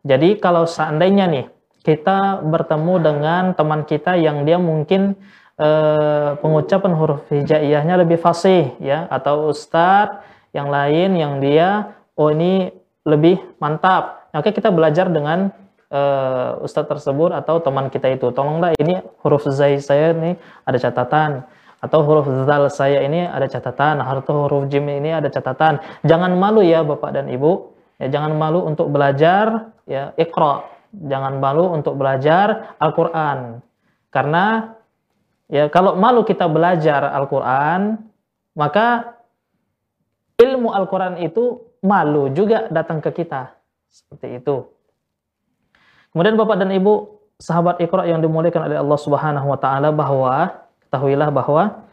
Jadi 0.07 0.39
kalau 0.39 0.65
seandainya 0.65 1.27
nih 1.29 1.47
kita 1.83 2.45
bertemu 2.45 2.95
dengan 3.01 3.43
teman 3.57 3.85
kita 3.85 4.17
yang 4.17 4.45
dia 4.47 4.57
mungkin 4.57 5.19
eh, 5.59 6.31
pengucapan 6.39 6.93
huruf 6.95 7.27
hijaiyahnya 7.29 8.01
lebih 8.01 8.21
fasih 8.21 8.77
ya 8.81 9.11
atau 9.11 9.51
ustadz 9.51 10.23
yang 10.51 10.71
lain 10.71 11.19
yang 11.19 11.39
dia 11.39 11.95
oh 12.19 12.31
ini 12.31 12.71
lebih 13.07 13.41
mantap. 13.59 14.31
Maka 14.31 14.55
kita 14.55 14.71
belajar 14.71 15.11
dengan 15.11 15.51
uh, 15.91 16.63
ustadz 16.65 16.89
tersebut 16.89 17.35
atau 17.35 17.59
teman 17.61 17.91
kita 17.91 18.09
itu. 18.11 18.31
Tolonglah 18.31 18.75
ini 18.79 19.03
huruf 19.23 19.45
zai 19.51 19.79
saya 19.83 20.17
ini 20.17 20.39
ada 20.65 20.79
catatan. 20.79 21.45
Atau 21.81 22.05
huruf 22.05 22.29
zal 22.45 22.69
saya 22.73 23.03
ini 23.05 23.27
ada 23.27 23.47
catatan. 23.51 24.01
Atau 24.01 24.47
huruf 24.47 24.71
jim 24.71 24.87
ini 24.89 25.11
ada 25.13 25.29
catatan. 25.29 25.83
Jangan 26.07 26.33
malu 26.39 26.63
ya 26.63 26.87
bapak 26.87 27.11
dan 27.15 27.27
ibu. 27.29 27.75
Ya 28.01 28.09
jangan 28.09 28.33
malu 28.39 28.65
untuk 28.65 28.89
belajar 28.89 29.77
ya 29.85 30.17
ikra 30.17 30.81
jangan 30.95 31.39
malu 31.39 31.71
untuk 31.71 31.95
belajar 31.95 32.75
Al-Qur'an. 32.83 33.63
Karena 34.11 34.75
ya 35.47 35.71
kalau 35.71 35.95
malu 35.95 36.27
kita 36.27 36.51
belajar 36.51 37.07
Al-Qur'an 37.15 38.11
maka 38.59 39.15
ilmu 40.41 40.75
Al-Quran 40.75 41.23
itu 41.23 41.63
malu 41.87 42.35
juga 42.35 42.67
datang 42.69 42.99
ke 42.99 43.15
kita. 43.15 43.55
Seperti 43.91 44.43
itu. 44.43 44.67
Kemudian 46.11 46.35
Bapak 46.35 46.59
dan 46.59 46.75
Ibu, 46.75 46.95
sahabat 47.39 47.79
Iqra 47.79 48.05
yang 48.05 48.19
dimuliakan 48.19 48.67
oleh 48.67 48.79
Allah 48.83 48.99
Subhanahu 48.99 49.47
wa 49.47 49.59
taala 49.59 49.95
bahwa 49.95 50.67
ketahuilah 50.87 51.31
bahwa 51.31 51.87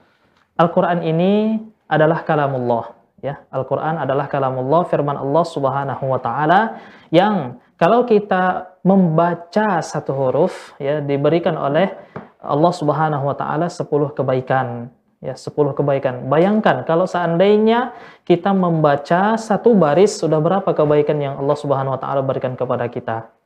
Al-Qur'an 0.57 1.05
ini 1.05 1.61
adalah 1.85 2.25
kalamullah, 2.25 2.97
ya. 3.21 3.45
Al-Qur'an 3.53 4.01
adalah 4.01 4.25
kalamullah 4.25 4.89
firman 4.89 5.15
Allah 5.15 5.45
Subhanahu 5.45 6.03
wa 6.09 6.17
taala 6.17 6.81
yang 7.13 7.61
kalau 7.77 8.09
kita 8.09 8.73
membaca 8.81 9.85
satu 9.85 10.17
huruf 10.17 10.73
ya 10.81 10.97
diberikan 10.97 11.53
oleh 11.53 11.93
Allah 12.41 12.73
Subhanahu 12.73 13.29
wa 13.29 13.37
taala 13.37 13.69
10 13.69 13.85
kebaikan 14.17 14.89
ya 15.21 15.37
10 15.37 15.77
kebaikan. 15.77 16.25
Bayangkan 16.25 16.81
kalau 16.89 17.05
seandainya 17.05 17.93
kita 18.25 18.49
membaca 18.49 19.37
satu 19.37 19.77
baris 19.77 20.17
sudah 20.17 20.41
berapa 20.41 20.73
kebaikan 20.73 21.21
yang 21.21 21.37
Allah 21.37 21.57
Subhanahu 21.57 21.93
wa 21.93 22.01
taala 22.01 22.25
berikan 22.25 22.57
kepada 22.57 22.89
kita. 22.89 23.36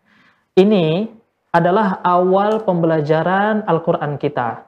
Ini 0.55 1.07
adalah 1.51 1.99
awal 2.03 2.63
pembelajaran 2.63 3.63
Al-Qur'an 3.67 4.19
kita. 4.19 4.67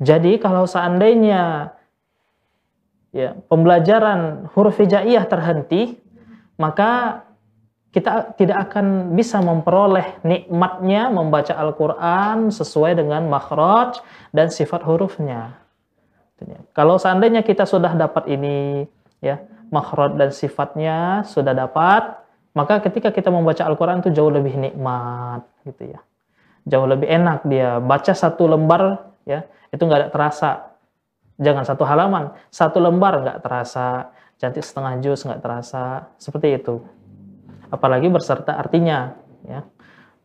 Jadi 0.00 0.40
kalau 0.40 0.64
seandainya 0.64 1.72
ya 3.12 3.36
pembelajaran 3.48 4.48
huruf 4.56 4.80
hijaiyah 4.80 5.28
terhenti, 5.28 6.00
maka 6.56 7.22
kita 7.92 8.32
tidak 8.40 8.72
akan 8.72 9.12
bisa 9.12 9.44
memperoleh 9.44 10.24
nikmatnya 10.24 11.12
membaca 11.12 11.52
Al-Quran 11.52 12.48
sesuai 12.48 12.96
dengan 12.96 13.28
makhraj 13.28 14.00
dan 14.32 14.48
sifat 14.48 14.80
hurufnya. 14.88 15.60
Kalau 16.72 16.96
seandainya 16.96 17.44
kita 17.44 17.68
sudah 17.68 17.92
dapat 17.92 18.32
ini, 18.32 18.88
ya 19.20 19.44
makhraj 19.68 20.16
dan 20.16 20.32
sifatnya 20.32 21.22
sudah 21.28 21.52
dapat, 21.52 22.21
maka 22.52 22.84
ketika 22.84 23.08
kita 23.08 23.32
membaca 23.32 23.64
Al-Quran 23.64 24.04
itu 24.04 24.12
jauh 24.12 24.28
lebih 24.28 24.56
nikmat, 24.60 25.44
gitu 25.64 25.96
ya. 25.96 26.00
Jauh 26.68 26.86
lebih 26.86 27.08
enak 27.10 27.48
dia 27.48 27.80
baca 27.82 28.12
satu 28.14 28.46
lembar, 28.46 29.12
ya 29.26 29.48
itu 29.72 29.82
nggak 29.82 30.00
ada 30.06 30.10
terasa. 30.12 30.50
Jangan 31.40 31.64
satu 31.64 31.82
halaman, 31.88 32.36
satu 32.52 32.78
lembar 32.78 33.18
nggak 33.24 33.38
terasa, 33.42 34.12
cantik 34.36 34.62
setengah 34.62 35.00
juz 35.00 35.24
nggak 35.24 35.40
terasa, 35.42 36.12
seperti 36.20 36.60
itu. 36.60 36.84
Apalagi 37.72 38.12
berserta 38.12 38.54
artinya, 38.54 39.16
ya. 39.42 39.64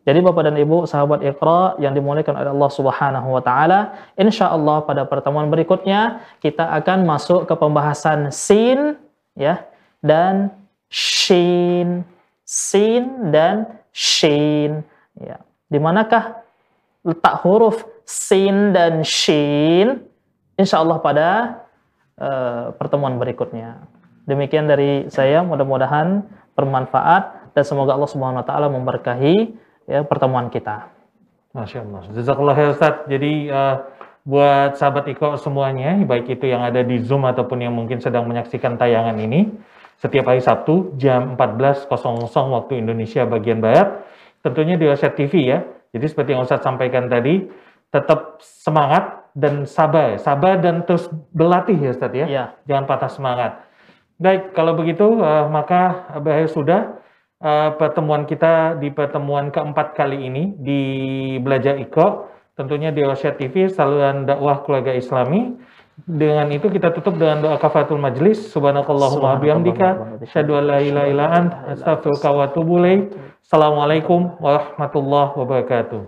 Jadi 0.07 0.23
Bapak 0.23 0.47
dan 0.47 0.55
Ibu 0.55 0.87
sahabat 0.87 1.19
Iqra 1.19 1.75
yang 1.83 1.91
dimuliakan 1.91 2.39
oleh 2.39 2.51
Allah 2.55 2.71
Subhanahu 2.71 3.27
wa 3.27 3.43
taala, 3.43 3.91
insyaallah 4.15 4.87
pada 4.87 5.03
pertemuan 5.03 5.51
berikutnya 5.51 6.23
kita 6.39 6.63
akan 6.79 7.03
masuk 7.03 7.43
ke 7.43 7.51
pembahasan 7.59 8.31
sin 8.31 8.95
ya 9.35 9.67
dan 9.99 10.55
shin. 10.87 12.07
Sin 12.47 13.35
dan 13.35 13.83
shin 13.91 14.87
ya. 15.19 15.43
Di 15.67 15.83
manakah 15.83 16.47
letak 17.03 17.43
huruf 17.43 17.83
sin 18.07 18.71
dan 18.71 19.03
shin? 19.03 20.07
Insyaallah 20.55 21.03
pada 21.03 21.27
uh, 22.15 22.71
pertemuan 22.79 23.19
berikutnya. 23.19 23.83
Demikian 24.23 24.71
dari 24.71 25.11
saya, 25.11 25.43
mudah-mudahan 25.43 26.23
bermanfaat 26.55 27.51
dan 27.51 27.63
semoga 27.67 27.99
Allah 27.99 28.11
Subhanahu 28.11 28.39
wa 28.39 28.47
taala 28.47 28.67
memberkahi 28.71 29.35
ya 29.87 30.07
pertemuan 30.07 30.47
kita. 30.47 30.87
Masya 31.51 31.83
Allah. 31.83 32.01
Jazakallah 32.15 32.55
ya 32.55 32.67
Ustaz. 32.71 32.95
Jadi 33.11 33.51
uh, 33.51 33.83
buat 34.27 34.75
sahabat 34.75 35.07
Iko 35.07 35.39
semuanya, 35.39 35.95
baik 36.03 36.27
itu 36.27 36.47
yang 36.47 36.63
ada 36.63 36.83
di 36.83 36.99
Zoom 36.99 37.23
ataupun 37.23 37.63
yang 37.63 37.71
mungkin 37.75 38.03
sedang 38.03 38.27
menyaksikan 38.27 38.75
tayangan 38.75 39.15
ini, 39.19 39.47
setiap 39.97 40.29
hari 40.29 40.41
Sabtu 40.41 40.93
jam 41.01 41.33
14.00 41.33 41.89
waktu 42.29 42.73
Indonesia 42.77 43.25
bagian 43.25 43.57
Barat, 43.57 44.05
tentunya 44.45 44.77
di 44.77 44.85
Oset 44.85 45.17
TV 45.17 45.49
ya. 45.49 45.65
Jadi 45.91 46.05
seperti 46.05 46.37
yang 46.37 46.45
Ustaz 46.45 46.61
sampaikan 46.61 47.09
tadi, 47.09 47.49
tetap 47.89 48.37
semangat 48.43 49.25
dan 49.33 49.65
sabar, 49.65 50.17
sabar 50.21 50.61
dan 50.61 50.85
terus 50.85 51.09
berlatih 51.33 51.77
ya 51.77 51.89
Ustaz 51.93 52.13
ya. 52.13 52.25
ya. 52.29 52.43
Jangan 52.69 52.85
patah 52.85 53.09
semangat. 53.09 53.51
Baik, 54.17 54.53
kalau 54.57 54.73
begitu 54.73 55.21
uh, 55.21 55.45
maka 55.49 56.09
berakhir 56.21 56.49
sudah 56.49 56.81
uh, 57.41 57.73
pertemuan 57.77 58.25
kita 58.25 58.77
di 58.81 58.89
pertemuan 58.89 59.53
keempat 59.53 59.93
kali 59.93 60.25
ini 60.25 60.57
di 60.57 60.81
Belajar 61.37 61.77
Iko, 61.77 62.29
tentunya 62.57 62.89
di 62.89 63.05
Osya 63.05 63.37
TV, 63.37 63.69
saluran 63.69 64.25
dakwah 64.25 64.65
keluarga 64.65 64.93
Islami. 64.93 65.57
Dengan 66.05 66.53
itu 66.53 66.69
kita 66.69 66.93
tutup 66.93 67.17
dengan 67.17 67.41
doa 67.41 67.57
kafatul 67.57 67.97
majlis. 67.97 68.53
Subhanakallahumma 68.53 69.41
bihamdika, 69.41 70.21
syadu 70.29 70.61
la 70.61 70.77
ilaha 70.77 71.07
illa 71.09 71.25
ant, 71.33 71.51
astaghfiruka 71.73 72.29
wa 72.29 72.45
atubu 72.45 72.77
Assalamualaikum 73.41 74.37
warahmatullahi 74.37 75.33
wabarakatuh. 75.33 76.01